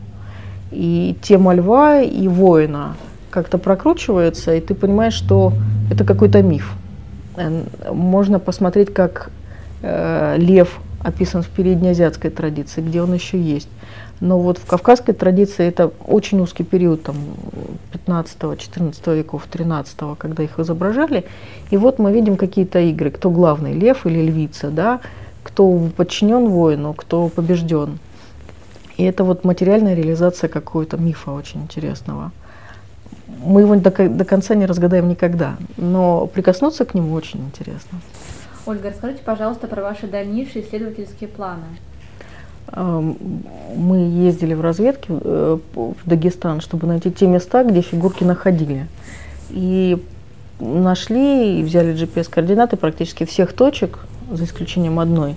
И 0.70 1.16
тема 1.22 1.54
льва 1.54 2.00
и 2.00 2.28
воина 2.28 2.96
как-то 3.30 3.58
прокручивается, 3.58 4.54
и 4.54 4.60
ты 4.60 4.74
понимаешь, 4.74 5.14
что 5.14 5.52
это 5.90 6.04
какой-то 6.04 6.42
миф. 6.42 6.72
Можно 7.90 8.38
посмотреть, 8.38 8.92
как 8.94 9.30
э, 9.82 10.36
лев 10.38 10.78
описан 11.02 11.42
в 11.42 11.48
переднеазиатской 11.48 12.30
традиции, 12.30 12.80
где 12.80 13.02
он 13.02 13.12
еще 13.12 13.40
есть. 13.40 13.68
Но 14.20 14.38
вот 14.38 14.58
в 14.58 14.66
кавказской 14.66 15.12
традиции 15.12 15.66
это 15.66 15.90
очень 16.06 16.40
узкий 16.40 16.64
период, 16.64 17.02
там, 17.02 17.16
15-14 18.06 19.16
веков, 19.16 19.46
13 19.50 19.98
когда 20.18 20.42
их 20.42 20.58
изображали. 20.58 21.24
И 21.70 21.76
вот 21.76 21.98
мы 21.98 22.12
видим 22.12 22.36
какие-то 22.36 22.78
игры, 22.80 23.10
кто 23.10 23.30
главный, 23.30 23.74
лев 23.74 24.06
или 24.06 24.20
львица, 24.20 24.70
да, 24.70 25.00
кто 25.42 25.88
подчинен 25.96 26.48
воину, 26.48 26.94
кто 26.94 27.28
побежден. 27.28 27.98
И 28.96 29.04
это 29.04 29.24
вот 29.24 29.44
материальная 29.44 29.94
реализация 29.94 30.48
какого-то 30.48 30.96
мифа 30.96 31.33
очень 31.33 31.62
интересного. 31.62 32.33
Мы 33.44 33.62
его 33.62 33.74
до, 33.76 33.90
до 33.90 34.24
конца 34.24 34.54
не 34.54 34.66
разгадаем 34.66 35.09
никогда, 35.09 35.57
но 35.76 36.26
прикоснуться 36.26 36.85
к 36.85 36.94
нему 36.94 37.12
очень 37.14 37.40
интересно. 37.40 38.00
Ольга, 38.66 38.90
расскажите, 38.90 39.22
пожалуйста, 39.24 39.66
про 39.66 39.83
ваши 39.83 40.07
дальнейшие 40.07 40.64
исследовательские 40.64 41.28
планы. 41.28 41.64
Мы 42.72 43.96
ездили 43.98 44.54
в 44.54 44.61
разведке 44.62 45.07
э, 45.11 45.59
в 45.74 45.96
Дагестан, 46.07 46.61
чтобы 46.61 46.87
найти 46.87 47.12
те 47.12 47.26
места, 47.26 47.62
где 47.62 47.83
фигурки 47.83 48.24
находили. 48.24 48.88
И 49.50 50.02
нашли 50.61 51.61
и 51.61 51.62
взяли 51.62 51.94
GPS-координаты 51.94 52.76
практически 52.76 53.24
всех 53.24 53.52
точек, 53.52 53.98
за 54.30 54.44
исключением 54.44 54.98
одной. 54.98 55.37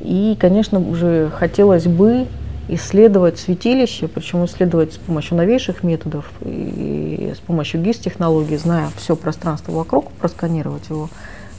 И, 0.00 0.36
конечно, 0.38 0.78
уже 0.80 1.30
хотелось 1.34 1.86
бы 1.86 2.26
исследовать 2.74 3.38
святилище, 3.38 4.08
причем 4.08 4.44
исследовать 4.44 4.94
с 4.94 4.96
помощью 4.96 5.36
новейших 5.36 5.82
методов 5.82 6.30
и 6.42 7.32
с 7.34 7.38
помощью 7.38 7.82
ГИС-технологий, 7.82 8.56
зная 8.56 8.88
все 8.96 9.16
пространство 9.16 9.72
вокруг, 9.72 10.10
просканировать 10.12 10.88
его, 10.88 11.08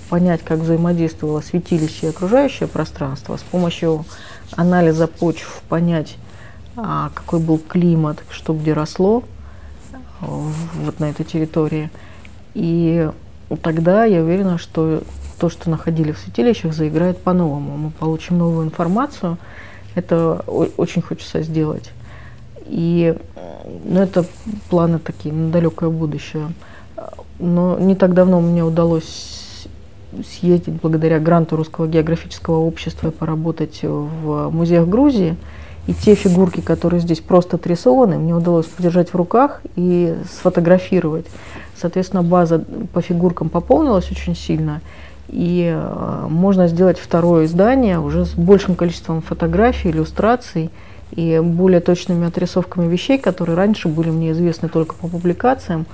понять, 0.09 0.41
как 0.43 0.59
взаимодействовало 0.59 1.41
святилище 1.41 2.07
и 2.07 2.09
окружающее 2.09 2.67
пространство, 2.67 3.37
с 3.37 3.43
помощью 3.43 4.05
анализа 4.55 5.07
почв 5.07 5.61
понять, 5.69 6.17
а, 6.75 7.11
какой 7.13 7.39
был 7.39 7.57
климат, 7.57 8.23
что 8.29 8.53
где 8.53 8.73
росло 8.73 9.23
вот 10.21 10.99
на 10.99 11.09
этой 11.09 11.25
территории. 11.25 11.89
И 12.53 13.09
тогда 13.61 14.05
я 14.05 14.21
уверена, 14.21 14.57
что 14.57 15.03
то, 15.39 15.49
что 15.49 15.69
находили 15.69 16.11
в 16.11 16.19
святилищах, 16.19 16.73
заиграет 16.73 17.17
по-новому. 17.17 17.77
Мы 17.77 17.89
получим 17.89 18.37
новую 18.37 18.65
информацию. 18.65 19.37
Это 19.95 20.43
очень 20.47 21.01
хочется 21.01 21.41
сделать. 21.41 21.91
И 22.65 23.15
ну, 23.83 23.99
это 23.99 24.25
планы 24.69 24.99
такие 24.99 25.33
на 25.33 25.51
далекое 25.51 25.89
будущее. 25.89 26.49
Но 27.39 27.77
не 27.79 27.95
так 27.95 28.13
давно 28.13 28.39
мне 28.39 28.63
удалось 28.63 29.67
съездить 30.25 30.75
благодаря 30.81 31.19
гранту 31.19 31.55
Русского 31.55 31.87
географического 31.87 32.57
общества 32.57 33.09
и 33.09 33.11
поработать 33.11 33.79
в 33.83 34.49
музеях 34.49 34.87
Грузии. 34.87 35.35
И 35.87 35.93
те 35.93 36.13
фигурки, 36.13 36.61
которые 36.61 36.99
здесь 37.01 37.19
просто 37.19 37.55
отрисованы, 37.55 38.19
мне 38.19 38.35
удалось 38.35 38.67
подержать 38.67 39.09
в 39.09 39.15
руках 39.15 39.61
и 39.75 40.15
сфотографировать. 40.31 41.25
Соответственно, 41.75 42.21
база 42.21 42.63
по 42.93 43.01
фигуркам 43.01 43.49
пополнилась 43.49 44.11
очень 44.11 44.35
сильно. 44.35 44.81
И 45.31 45.73
э, 45.73 46.27
можно 46.29 46.67
сделать 46.67 46.99
второе 46.99 47.45
издание 47.45 47.99
уже 47.99 48.25
с 48.25 48.33
большим 48.33 48.75
количеством 48.75 49.21
фотографий, 49.21 49.89
иллюстраций 49.89 50.69
и 51.11 51.39
более 51.41 51.79
точными 51.79 52.27
отрисовками 52.27 52.87
вещей, 52.87 53.17
которые 53.17 53.55
раньше 53.55 53.87
были 53.87 54.09
мне 54.09 54.31
известны 54.31 54.67
только 54.67 54.95
по 54.95 55.07
публикациям, 55.07 55.85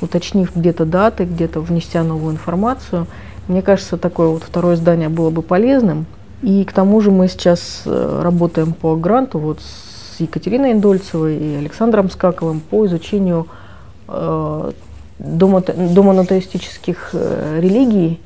уточнив 0.00 0.50
где-то 0.56 0.86
даты, 0.86 1.24
где-то 1.24 1.60
внеся 1.60 2.02
новую 2.02 2.32
информацию. 2.32 3.06
Мне 3.48 3.60
кажется, 3.60 3.98
такое 3.98 4.28
вот 4.28 4.42
второе 4.42 4.76
издание 4.76 5.10
было 5.10 5.28
бы 5.28 5.42
полезным. 5.42 6.06
И 6.42 6.64
к 6.64 6.72
тому 6.72 7.00
же 7.02 7.10
мы 7.10 7.28
сейчас 7.28 7.82
э, 7.84 8.20
работаем 8.22 8.72
по 8.72 8.96
гранту 8.96 9.38
вот 9.38 9.60
с 9.60 10.20
Екатериной 10.20 10.72
Индольцевой 10.72 11.36
и 11.36 11.56
Александром 11.56 12.08
Скаковым 12.08 12.60
по 12.60 12.86
изучению 12.86 13.46
э, 14.08 14.72
домонотеистических 15.18 17.10
э, 17.12 17.60
религий, 17.60 18.20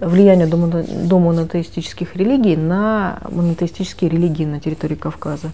влияния 0.00 0.46
домонотеистических 0.46 2.16
религий 2.16 2.56
на 2.56 3.20
монотеистические 3.30 4.10
религии 4.10 4.44
на 4.44 4.60
территории 4.60 4.94
Кавказа. 4.94 5.50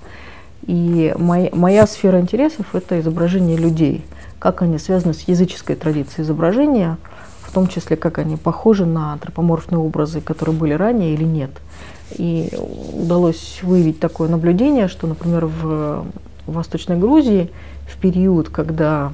И 0.67 1.15
моя, 1.19 1.51
моя 1.53 1.87
сфера 1.87 2.21
интересов– 2.21 2.67
это 2.75 2.99
изображение 3.01 3.57
людей, 3.57 4.05
как 4.39 4.63
они 4.63 4.79
связаны 4.79 5.13
с 5.13 5.29
языческой 5.29 5.77
традицией 5.77 6.25
изображения, 6.25 6.97
в 7.43 7.53
том 7.53 7.69
числе, 7.69 7.97
как 7.97 8.19
они 8.19 8.37
похожи 8.37 8.87
на 8.87 9.13
антропоморфные 9.13 9.79
образы, 9.79 10.21
которые 10.21 10.57
были 10.57 10.73
ранее 10.73 11.15
или 11.15 11.25
нет. 11.25 11.51
И 12.17 12.51
удалось 12.93 13.61
выявить 13.63 14.01
такое 14.01 14.29
наблюдение, 14.29 14.89
что, 14.89 15.07
например, 15.07 15.47
в 15.47 16.07
Восточной 16.47 16.97
Грузии 16.97 17.51
в 17.87 17.99
период, 17.99 18.49
когда 18.49 19.13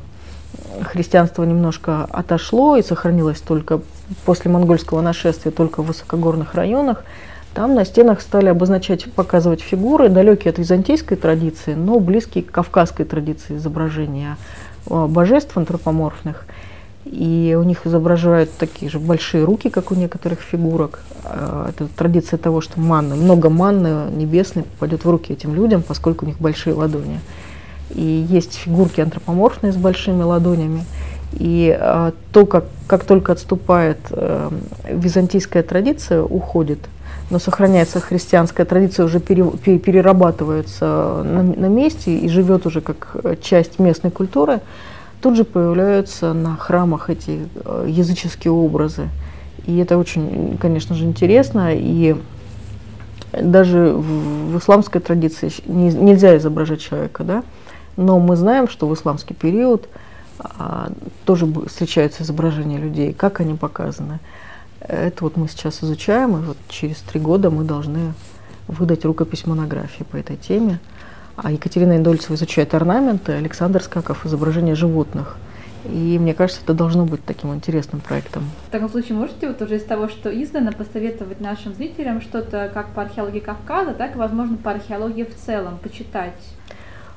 христианство 0.82 1.44
немножко 1.44 2.04
отошло 2.04 2.76
и 2.76 2.82
сохранилось 2.82 3.40
только 3.40 3.80
после 4.24 4.50
монгольского 4.50 5.00
нашествия 5.00 5.52
только 5.52 5.82
в 5.82 5.86
высокогорных 5.86 6.54
районах, 6.54 7.04
там 7.54 7.74
на 7.74 7.84
стенах 7.84 8.20
стали 8.20 8.48
обозначать, 8.48 9.12
показывать 9.12 9.60
фигуры, 9.60 10.08
далекие 10.08 10.50
от 10.50 10.58
византийской 10.58 11.16
традиции, 11.16 11.74
но 11.74 11.98
близкие 11.98 12.44
к 12.44 12.50
кавказской 12.52 13.04
традиции 13.04 13.56
изображения 13.56 14.36
а, 14.88 15.08
божеств 15.08 15.56
антропоморфных. 15.56 16.46
И 17.04 17.56
у 17.58 17.64
них 17.64 17.86
изображают 17.86 18.50
такие 18.52 18.90
же 18.90 19.00
большие 19.00 19.42
руки, 19.42 19.68
как 19.68 19.90
у 19.90 19.94
некоторых 19.96 20.40
фигурок. 20.40 21.02
А, 21.24 21.70
это 21.70 21.88
традиция 21.88 22.38
того, 22.38 22.60
что 22.60 22.78
манны, 22.78 23.16
много 23.16 23.50
манны 23.50 24.10
небесной 24.12 24.62
попадет 24.62 25.04
в 25.04 25.10
руки 25.10 25.32
этим 25.32 25.54
людям, 25.54 25.82
поскольку 25.82 26.24
у 26.24 26.28
них 26.28 26.38
большие 26.38 26.74
ладони. 26.74 27.20
И 27.90 28.26
есть 28.30 28.54
фигурки 28.54 29.00
антропоморфные 29.00 29.72
с 29.72 29.76
большими 29.76 30.22
ладонями. 30.22 30.84
И 31.32 31.76
а, 31.78 32.12
то, 32.32 32.44
как, 32.46 32.64
как 32.86 33.04
только 33.04 33.32
отступает 33.32 33.98
э, 34.10 34.50
византийская 34.90 35.62
традиция, 35.62 36.22
уходит 36.22 36.80
но 37.30 37.38
сохраняется 37.38 38.00
христианская 38.00 38.64
традиция, 38.64 39.06
уже 39.06 39.20
пере, 39.20 39.44
перерабатывается 39.78 41.22
на, 41.24 41.42
на 41.44 41.66
месте 41.66 42.18
и 42.18 42.28
живет 42.28 42.66
уже 42.66 42.80
как 42.80 43.14
часть 43.40 43.78
местной 43.78 44.10
культуры, 44.10 44.60
тут 45.20 45.36
же 45.36 45.44
появляются 45.44 46.32
на 46.32 46.56
храмах 46.56 47.08
эти 47.08 47.46
э, 47.64 47.86
языческие 47.88 48.52
образы. 48.52 49.08
И 49.66 49.76
это 49.78 49.98
очень, 49.98 50.58
конечно 50.60 50.94
же, 50.94 51.04
интересно. 51.04 51.70
И 51.74 52.16
даже 53.32 53.92
в, 53.92 54.52
в 54.52 54.58
исламской 54.58 55.00
традиции 55.00 55.52
не, 55.66 55.92
нельзя 55.92 56.36
изображать 56.36 56.80
человека, 56.80 57.22
да? 57.22 57.44
но 57.96 58.18
мы 58.18 58.36
знаем, 58.36 58.68
что 58.68 58.88
в 58.88 58.94
исламский 58.94 59.34
период 59.34 59.88
тоже 61.24 61.46
встречаются 61.66 62.22
изображения 62.22 62.78
людей, 62.78 63.12
как 63.12 63.40
они 63.40 63.54
показаны. 63.54 64.18
Это 64.80 65.24
вот 65.24 65.36
мы 65.36 65.48
сейчас 65.48 65.82
изучаем, 65.82 66.36
и 66.36 66.40
вот 66.40 66.56
через 66.68 66.96
три 66.98 67.20
года 67.20 67.50
мы 67.50 67.64
должны 67.64 68.14
выдать 68.66 69.04
рукопись 69.04 69.46
монографии 69.46 70.04
по 70.04 70.16
этой 70.16 70.36
теме. 70.36 70.80
А 71.36 71.50
Екатерина 71.52 71.96
Индольцева 71.96 72.34
изучает 72.34 72.74
орнаменты, 72.74 73.32
Александр 73.32 73.82
Скаков– 73.82 74.26
изображение 74.26 74.74
животных. 74.74 75.36
И 75.84 76.18
мне 76.18 76.34
кажется, 76.34 76.62
это 76.62 76.74
должно 76.74 77.06
быть 77.06 77.24
таким 77.24 77.54
интересным 77.54 78.02
проектом. 78.02 78.44
В 78.68 78.70
таком 78.70 78.90
случае 78.90 79.16
можете 79.16 79.48
вот 79.48 79.62
уже 79.62 79.76
из 79.76 79.84
того, 79.84 80.08
что 80.08 80.30
издано, 80.30 80.72
посоветовать 80.72 81.40
нашим 81.40 81.74
зрителям 81.74 82.20
что-то 82.20 82.70
как 82.72 82.88
по 82.88 83.02
археологии 83.02 83.40
Кавказа, 83.40 83.94
так 83.94 84.14
и, 84.14 84.18
возможно, 84.18 84.58
по 84.58 84.72
археологии 84.72 85.24
в 85.24 85.34
целом, 85.34 85.78
почитать? 85.78 86.34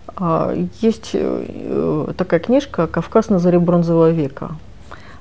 А, 0.07 0.53
есть 0.81 1.11
э, 1.13 2.13
такая 2.17 2.39
книжка 2.39 2.87
«Кавказ 2.87 3.29
на 3.29 3.39
заре 3.39 3.59
бронзового 3.59 4.11
века». 4.11 4.55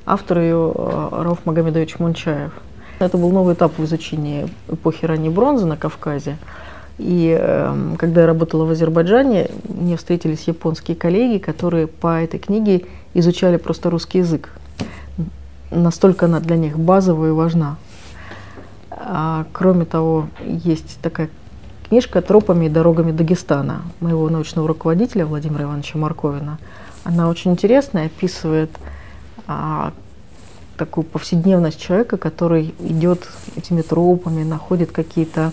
Автор 0.05 0.39
ее 0.39 0.73
э, 0.75 1.09
Рауф 1.13 1.47
Магомедович 1.47 1.99
Мунчаев. 1.99 2.53
Это 2.99 3.17
был 3.17 3.31
новый 3.31 3.55
этап 3.55 3.79
в 3.79 3.85
изучении 3.85 4.49
эпохи 4.69 5.05
ранней 5.05 5.29
бронзы 5.29 5.67
на 5.67 5.77
Кавказе. 5.77 6.37
И 6.99 7.37
э, 7.39 7.95
когда 7.99 8.23
я 8.23 8.27
работала 8.27 8.65
в 8.65 8.71
Азербайджане, 8.71 9.49
мне 9.65 9.97
встретились 9.97 10.45
японские 10.45 10.97
коллеги, 10.97 11.39
которые 11.39 11.87
по 11.87 12.21
этой 12.21 12.39
книге 12.39 12.87
изучали 13.15 13.57
просто 13.57 13.91
русский 13.91 14.19
язык. 14.19 14.51
Настолько 15.71 16.27
она 16.27 16.41
для 16.41 16.57
них 16.57 16.79
базовая 16.79 17.31
и 17.31 17.33
важна. 17.33 17.77
А, 18.91 19.47
кроме 19.53 19.85
того, 19.85 20.29
есть 20.45 20.99
такая 21.01 21.31
книжка 21.93 22.23
«Тропами 22.23 22.65
и 22.65 22.69
дорогами 22.71 23.13
Дагестана» 23.13 23.83
моего 24.01 24.31
научного 24.31 24.67
руководителя 24.67 25.27
Владимира 25.27 25.65
Ивановича 25.65 25.99
Марковина. 25.99 26.57
Она 27.05 27.29
очень 27.29 27.51
интересная, 27.51 28.07
описывает 28.07 28.71
а, 29.47 29.93
такую 30.79 31.05
повседневность 31.05 31.79
человека, 31.79 32.17
который 32.17 32.75
идет 32.79 33.29
этими 33.57 33.83
тропами, 33.83 34.43
находит 34.43 34.91
какие-то 34.91 35.53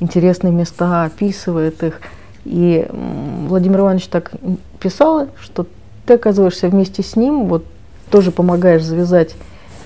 интересные 0.00 0.52
места, 0.52 1.04
описывает 1.04 1.80
их. 1.84 2.00
И 2.44 2.84
Владимир 3.46 3.78
Иванович 3.78 4.08
так 4.08 4.32
писал, 4.80 5.28
что 5.40 5.68
ты 6.04 6.14
оказываешься 6.14 6.68
вместе 6.68 7.04
с 7.04 7.14
ним, 7.14 7.46
вот 7.46 7.64
тоже 8.10 8.32
помогаешь 8.32 8.82
завязать 8.82 9.36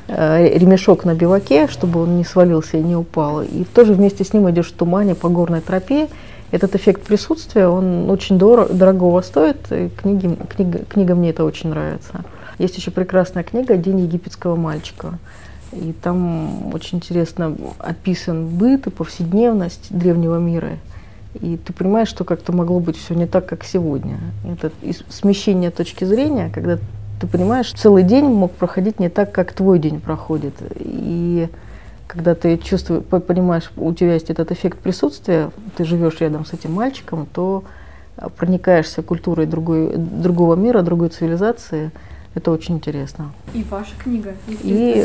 ремешок 0.08 1.04
на 1.04 1.14
биваке, 1.14 1.68
чтобы 1.68 2.02
он 2.02 2.16
не 2.16 2.24
свалился 2.24 2.76
и 2.76 2.82
не 2.82 2.96
упал. 2.96 3.42
И 3.42 3.64
тоже 3.64 3.94
вместе 3.94 4.24
с 4.24 4.32
ним 4.32 4.50
идешь 4.50 4.70
в 4.70 4.74
тумане 4.74 5.14
по 5.14 5.28
горной 5.28 5.60
тропе. 5.60 6.08
Этот 6.50 6.74
эффект 6.74 7.02
присутствия, 7.02 7.68
он 7.68 8.10
очень 8.10 8.38
дорого, 8.38 8.72
дорогого 8.72 9.20
стоит. 9.20 9.70
И 9.70 9.88
книги, 9.88 10.36
книга, 10.54 10.80
книга 10.88 11.14
мне 11.14 11.30
это 11.30 11.44
очень 11.44 11.70
нравится. 11.70 12.24
Есть 12.58 12.76
еще 12.76 12.90
прекрасная 12.90 13.44
книга 13.44 13.76
«День 13.76 14.00
египетского 14.00 14.56
мальчика». 14.56 15.18
И 15.72 15.92
там 15.92 16.74
очень 16.74 16.98
интересно 16.98 17.56
описан 17.78 18.48
быт 18.48 18.88
и 18.88 18.90
повседневность 18.90 19.86
древнего 19.90 20.38
мира. 20.38 20.70
И 21.40 21.56
ты 21.56 21.72
понимаешь, 21.72 22.08
что 22.08 22.24
как-то 22.24 22.52
могло 22.52 22.80
быть 22.80 22.96
все 22.96 23.14
не 23.14 23.26
так, 23.26 23.46
как 23.46 23.62
сегодня. 23.62 24.18
Это 24.44 24.72
смещение 25.08 25.70
точки 25.70 26.04
зрения, 26.04 26.50
когда 26.52 26.78
ты 27.20 27.26
понимаешь, 27.26 27.72
целый 27.72 28.02
день 28.02 28.24
мог 28.24 28.52
проходить 28.52 28.98
не 28.98 29.09
так, 29.09 29.30
как 29.33 29.52
твой 29.52 29.78
день 29.78 30.00
проходит. 30.00 30.54
И 30.76 31.48
когда 32.06 32.35
ты 32.35 32.56
чувствуешь, 32.56 33.04
понимаешь, 33.04 33.70
у 33.76 33.92
тебя 33.92 34.14
есть 34.14 34.30
этот 34.30 34.50
эффект 34.50 34.78
присутствия, 34.78 35.50
ты 35.76 35.85
живешь 35.85 36.20
рядом 36.20 36.44
с 36.44 36.52
этим 36.52 36.72
мальчиком, 36.72 37.26
то 37.33 37.64
проникаешься 38.37 39.02
культурой 39.02 39.46
другой, 39.46 39.96
другого 39.96 40.56
мира, 40.56 40.83
другой 40.83 41.11
цивилизации– 41.11 41.90
это 42.35 42.52
очень 42.52 42.76
интересно. 42.76 43.33
И 43.52 43.64
ваша 43.64 43.90
книга. 43.98 44.35
И, 44.46 45.04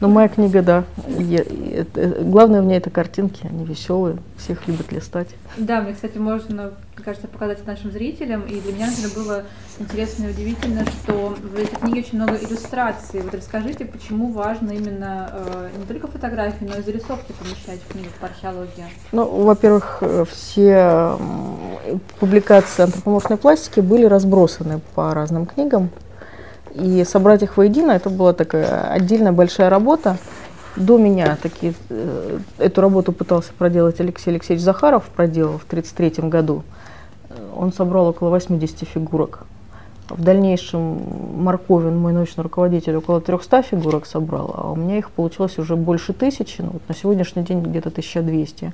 ну, 0.00 0.08
моя 0.08 0.28
книга, 0.28 0.62
да. 0.62 0.84
Я, 1.18 1.40
это, 1.40 2.22
главное 2.22 2.62
в 2.62 2.64
ней 2.64 2.78
это 2.78 2.88
картинки, 2.88 3.46
они 3.46 3.66
веселые, 3.66 4.16
всех 4.38 4.66
любят 4.66 4.90
листать. 4.90 5.28
Да, 5.58 5.82
мне, 5.82 5.92
кстати, 5.92 6.16
можно, 6.16 6.70
кажется, 7.02 7.28
показать 7.28 7.66
нашим 7.66 7.90
зрителям. 7.90 8.42
И 8.42 8.60
для 8.60 8.72
меня, 8.72 8.86
например, 8.86 9.10
было 9.14 9.42
интересно 9.78 10.26
и 10.26 10.30
удивительно, 10.30 10.84
что 10.84 11.34
в 11.40 11.58
этой 11.58 11.76
книге 11.76 12.00
очень 12.00 12.16
много 12.16 12.36
иллюстраций. 12.36 13.20
Вот 13.20 13.34
расскажите, 13.34 13.84
почему 13.84 14.32
важно 14.32 14.70
именно 14.72 15.30
э, 15.32 15.70
не 15.78 15.84
только 15.86 16.08
фотографии, 16.08 16.64
но 16.64 16.76
и 16.76 16.82
зарисовки 16.82 17.32
помещать 17.32 17.80
в 17.80 17.92
книгу 17.92 18.08
по 18.20 18.26
археологии? 18.26 18.86
Ну, 19.12 19.24
во-первых, 19.44 19.98
э, 20.00 20.24
все 20.30 21.18
публикации 22.20 22.84
антропоморфной 22.84 23.38
пластики 23.38 23.80
были 23.80 24.04
разбросаны 24.04 24.80
по 24.94 25.12
разным 25.14 25.46
книгам. 25.46 25.90
И 26.74 27.04
собрать 27.04 27.42
их 27.42 27.56
воедино, 27.56 27.92
это 27.92 28.08
была 28.08 28.32
такая 28.32 28.90
отдельная 28.90 29.32
большая 29.32 29.68
работа. 29.68 30.16
До 30.76 30.96
меня 30.96 31.36
таки, 31.40 31.74
э, 31.90 32.38
эту 32.58 32.80
работу 32.80 33.12
пытался 33.12 33.52
проделать 33.52 34.00
Алексей 34.00 34.30
Алексеевич 34.30 34.64
Захаров, 34.64 35.04
проделал 35.14 35.58
в 35.58 35.64
1933 35.64 36.30
году. 36.30 36.62
Он 37.56 37.72
собрал 37.72 38.08
около 38.08 38.30
80 38.30 38.88
фигурок. 38.88 39.46
В 40.08 40.22
дальнейшем 40.22 40.98
Марковин, 41.42 41.96
мой 41.96 42.12
научный 42.12 42.42
руководитель, 42.42 42.96
около 42.96 43.20
300 43.20 43.62
фигурок 43.62 44.04
собрал, 44.04 44.54
а 44.54 44.70
у 44.70 44.76
меня 44.76 44.98
их 44.98 45.10
получилось 45.10 45.58
уже 45.58 45.76
больше 45.76 46.12
тысячи, 46.12 46.60
ну, 46.60 46.70
вот 46.72 46.82
на 46.88 46.94
сегодняшний 46.94 47.42
день 47.42 47.62
где-то 47.62 47.88
1200. 47.88 48.72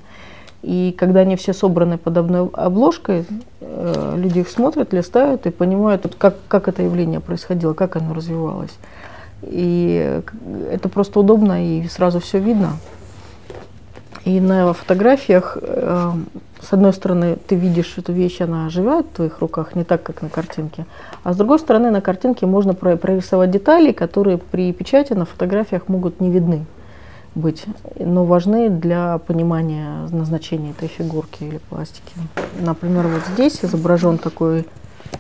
И 0.63 0.95
когда 0.99 1.21
они 1.21 1.37
все 1.37 1.53
собраны 1.53 1.99
под 1.99 2.17
одной 2.17 2.49
обложкой, 2.53 3.25
э, 3.61 4.15
люди 4.17 4.41
их 4.41 4.49
смотрят, 4.49 4.93
листают 4.93 5.47
и 5.47 5.51
понимают, 5.51 6.13
как, 6.19 6.35
как 6.49 6.67
это 6.67 6.83
явление 6.83 7.21
происходило, 7.21 7.75
как 7.75 7.95
оно 7.97 8.15
развивалось. 8.15 8.77
И 9.43 10.21
это 10.71 10.89
просто 10.89 11.21
удобно 11.21 11.65
и 11.65 11.87
сразу 11.87 12.19
все 12.19 12.39
видно. 12.41 12.79
И 14.25 14.41
на 14.41 14.73
фотографиях, 14.73 15.57
э, 15.61 16.13
с 16.61 16.73
одной 16.73 16.93
стороны, 16.93 17.37
ты 17.47 17.55
видишь 17.55 17.95
эту 17.99 18.13
вещь, 18.13 18.41
она 18.41 18.69
живет 18.69 19.07
в 19.07 19.17
твоих 19.17 19.39
руках, 19.41 19.75
не 19.75 19.85
так, 19.85 20.03
как 20.03 20.23
на 20.23 20.29
картинке. 20.29 20.87
А 21.23 21.33
с 21.33 21.37
другой 21.37 21.59
стороны, 21.59 21.91
на 21.91 22.01
картинке 22.01 22.47
можно 22.47 22.75
прорисовать 22.75 23.51
детали, 23.51 23.93
которые 23.93 24.39
при 24.39 24.73
печати 24.73 25.13
на 25.13 25.25
фотографиях 25.25 25.89
могут 25.89 26.21
не 26.21 26.31
видны 26.31 26.67
быть, 27.35 27.65
но 27.99 28.25
важны 28.25 28.69
для 28.69 29.19
понимания 29.19 30.09
назначения 30.11 30.71
этой 30.71 30.89
фигурки 30.89 31.45
или 31.45 31.59
пластики. 31.71 32.13
Например, 32.61 33.07
вот 33.07 33.23
здесь 33.35 33.61
изображен 33.63 34.19
такой, 34.19 34.67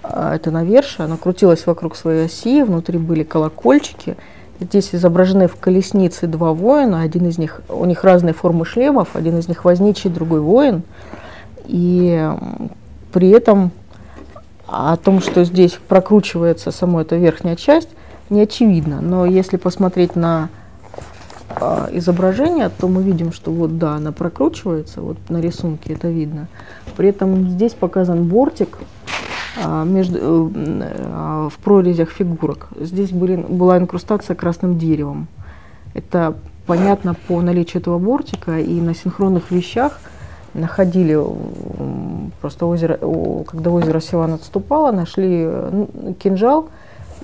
а, 0.02 0.34
это 0.34 0.50
навершие, 0.50 1.04
она 1.04 1.16
крутилась 1.16 1.66
вокруг 1.66 1.96
своей 1.96 2.26
оси, 2.26 2.62
внутри 2.62 2.98
были 2.98 3.22
колокольчики. 3.22 4.16
Здесь 4.60 4.92
изображены 4.92 5.46
в 5.46 5.56
колеснице 5.56 6.26
два 6.26 6.52
воина, 6.52 7.02
один 7.02 7.28
из 7.28 7.38
них, 7.38 7.60
у 7.68 7.84
них 7.84 8.02
разные 8.02 8.34
формы 8.34 8.64
шлемов, 8.64 9.14
один 9.14 9.38
из 9.38 9.46
них 9.46 9.64
возничий, 9.64 10.10
другой 10.10 10.40
воин. 10.40 10.82
И 11.68 12.30
При 13.12 13.28
этом 13.30 13.70
о 14.66 14.96
том, 14.96 15.20
что 15.20 15.44
здесь 15.44 15.78
прокручивается 15.88 16.70
сама 16.70 17.02
эта 17.02 17.16
верхняя 17.16 17.56
часть, 17.56 17.88
не 18.28 18.42
очевидно. 18.42 19.00
Но 19.00 19.24
если 19.24 19.56
посмотреть 19.56 20.14
на 20.14 20.50
э, 21.48 21.88
изображение, 21.92 22.68
то 22.68 22.88
мы 22.88 23.02
видим, 23.02 23.32
что 23.32 23.50
вот 23.50 23.78
да, 23.78 23.94
она 23.94 24.12
прокручивается, 24.12 25.00
вот 25.00 25.16
на 25.30 25.40
рисунке 25.40 25.94
это 25.94 26.08
видно. 26.08 26.48
При 26.96 27.08
этом 27.08 27.48
здесь 27.48 27.72
показан 27.72 28.24
бортик 28.24 28.76
а, 29.56 29.84
между, 29.84 30.52
а, 30.52 31.48
в 31.48 31.58
прорезях 31.58 32.10
фигурок. 32.10 32.68
Здесь 32.78 33.10
были, 33.10 33.36
была 33.36 33.78
инкрустация 33.78 34.36
красным 34.36 34.78
деревом. 34.78 35.26
Это 35.94 36.36
понятно 36.66 37.14
по 37.14 37.40
наличию 37.40 37.80
этого 37.80 37.98
бортика 37.98 38.58
и 38.58 38.80
на 38.80 38.94
синхронных 38.94 39.50
вещах 39.50 39.98
находили 40.58 41.18
просто 42.40 42.66
озеро, 42.66 42.98
когда 43.46 43.70
озеро 43.70 44.00
Севан 44.00 44.34
отступало, 44.34 44.92
нашли 44.92 45.48
кинжал, 46.18 46.68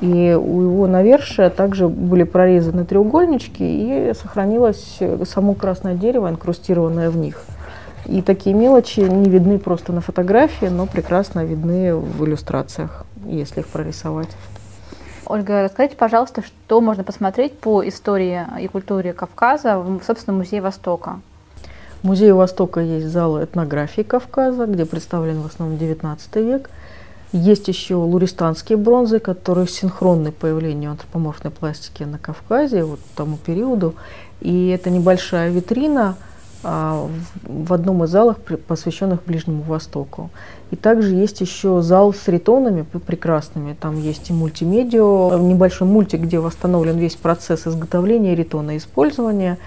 и 0.00 0.36
у 0.38 0.62
его 0.62 0.86
навершия 0.86 1.50
также 1.50 1.88
были 1.88 2.24
прорезаны 2.24 2.84
треугольнички, 2.84 3.62
и 3.62 4.12
сохранилось 4.14 4.98
само 5.24 5.54
красное 5.54 5.94
дерево, 5.94 6.28
инкрустированное 6.28 7.10
в 7.10 7.16
них. 7.16 7.44
И 8.06 8.20
такие 8.20 8.54
мелочи 8.54 9.00
не 9.00 9.30
видны 9.30 9.58
просто 9.58 9.92
на 9.92 10.00
фотографии, 10.00 10.66
но 10.66 10.86
прекрасно 10.86 11.44
видны 11.44 11.94
в 11.94 12.24
иллюстрациях, 12.24 13.06
если 13.24 13.60
их 13.60 13.68
прорисовать. 13.68 14.28
Ольга, 15.26 15.62
расскажите, 15.62 15.96
пожалуйста, 15.96 16.42
что 16.42 16.82
можно 16.82 17.02
посмотреть 17.02 17.58
по 17.58 17.86
истории 17.88 18.42
и 18.60 18.68
культуре 18.68 19.14
Кавказа 19.14 19.78
в, 19.78 20.02
собственно, 20.04 20.36
Музее 20.36 20.60
Востока? 20.60 21.20
В 22.04 22.06
Музее 22.06 22.34
Востока 22.34 22.80
есть 22.80 23.06
зал 23.06 23.42
этнографии 23.42 24.02
Кавказа, 24.02 24.66
где 24.66 24.84
представлен 24.84 25.40
в 25.40 25.46
основном 25.46 25.78
XIX 25.78 26.18
век. 26.34 26.68
Есть 27.32 27.66
еще 27.68 27.94
луристанские 27.94 28.76
бронзы, 28.76 29.20
которые 29.20 29.66
синхронны 29.66 30.30
появлению 30.30 30.90
антропоморфной 30.90 31.50
пластики 31.50 32.02
на 32.02 32.18
Кавказе, 32.18 32.84
вот 32.84 33.00
тому 33.16 33.38
периоду. 33.38 33.94
И 34.42 34.68
это 34.68 34.90
небольшая 34.90 35.48
витрина– 35.48 36.16
а, 36.66 37.06
в 37.42 37.74
одном 37.74 38.04
из 38.04 38.10
залов, 38.10 38.38
посвященных 38.38 39.22
Ближнему 39.24 39.62
Востоку. 39.62 40.30
И 40.70 40.76
также 40.76 41.14
есть 41.14 41.42
еще 41.42 41.82
зал 41.82 42.14
с 42.14 42.26
ритонами 42.26 42.82
прекрасными. 42.82 43.76
Там 43.78 44.00
есть 44.00 44.30
и 44.30 44.32
мультимедиа, 44.32 45.38
небольшой 45.38 45.86
мультик, 45.86 46.20
где 46.20 46.38
восстановлен 46.38 46.96
весь 46.96 47.16
процесс 47.16 47.66
изготовления 47.66 48.34
ритона 48.34 48.72
и 48.72 48.78
использования. 48.78 49.58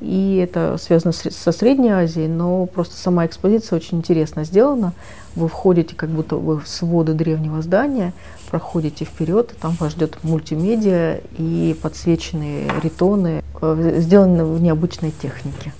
И 0.00 0.36
это 0.36 0.76
связано 0.78 1.12
со 1.12 1.52
Средней 1.52 1.90
Азией, 1.90 2.28
но 2.28 2.66
просто 2.66 2.96
сама 2.96 3.24
экспозиция 3.24 3.76
очень 3.76 3.98
интересно 3.98 4.44
сделана. 4.44 4.92
Вы 5.34 5.48
входите 5.48 5.94
как 5.94 6.10
будто 6.10 6.36
вы 6.36 6.60
в 6.60 6.68
своды 6.68 7.14
древнего 7.14 7.62
здания, 7.62 8.12
проходите 8.50 9.04
вперед, 9.04 9.54
там 9.60 9.72
вас 9.80 9.92
ждет 9.92 10.22
мультимедиа 10.22 11.20
и 11.38 11.76
подсвеченные 11.80 12.70
ритоны, 12.82 13.42
э, 13.60 13.94
сделаны 14.00 14.44
в 14.44 14.60
необычной 14.60 15.12
технике. 15.12 15.72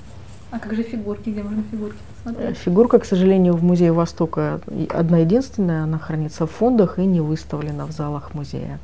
А 0.51 0.59
как 0.59 0.75
же 0.75 0.83
фигурки? 0.83 1.29
Где 1.29 1.43
можно 1.43 1.63
фигурки 1.71 1.99
посмотреть? 2.15 2.57
Фигурка, 2.57 2.99
к 2.99 3.05
сожалению, 3.05 3.55
в 3.55 3.63
Музее 3.63 3.93
Востока 3.93 4.61
одна 4.89 5.19
единственная. 5.19 5.83
Она 5.83 5.99
хранится 5.99 6.47
в 6.47 6.51
фондах 6.51 6.99
и 6.99 7.05
не 7.05 7.21
выставлена 7.21 7.85
в 7.85 7.93
залах 7.93 8.33
музея. 8.33 8.79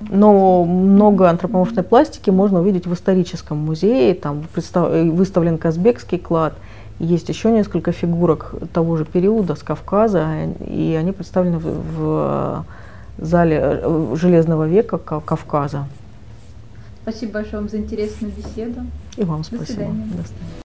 Но 0.00 0.64
много 0.64 1.30
антропоморфной 1.30 1.82
пластики 1.82 2.30
можно 2.30 2.60
увидеть 2.60 2.86
в 2.86 2.92
историческом 2.92 3.58
музее. 3.58 4.14
Там 4.14 4.44
выставлен 4.54 5.58
казбекский 5.58 6.18
клад. 6.18 6.54
Есть 6.98 7.28
еще 7.28 7.50
несколько 7.50 7.92
фигурок 7.92 8.54
того 8.72 8.96
же 8.96 9.04
периода 9.04 9.54
с 9.54 9.62
Кавказа, 9.62 10.26
и 10.66 10.96
они 10.98 11.12
представлены 11.12 11.58
в, 11.58 11.64
в 11.96 12.64
зале 13.18 13.60
э, 13.60 14.16
Железного 14.16 14.66
века 14.66 14.98
Кавказа. 14.98 15.86
Спасибо 17.02 17.34
большое 17.34 17.60
вам 17.60 17.68
за 17.68 17.78
интересную 17.78 18.32
беседу. 18.32 18.80
И 19.16 19.24
вам 19.24 19.42
До 19.42 19.44
спасибо. 19.44 19.66
Свидания. 19.66 20.04
До 20.06 20.26
свидания. 20.26 20.52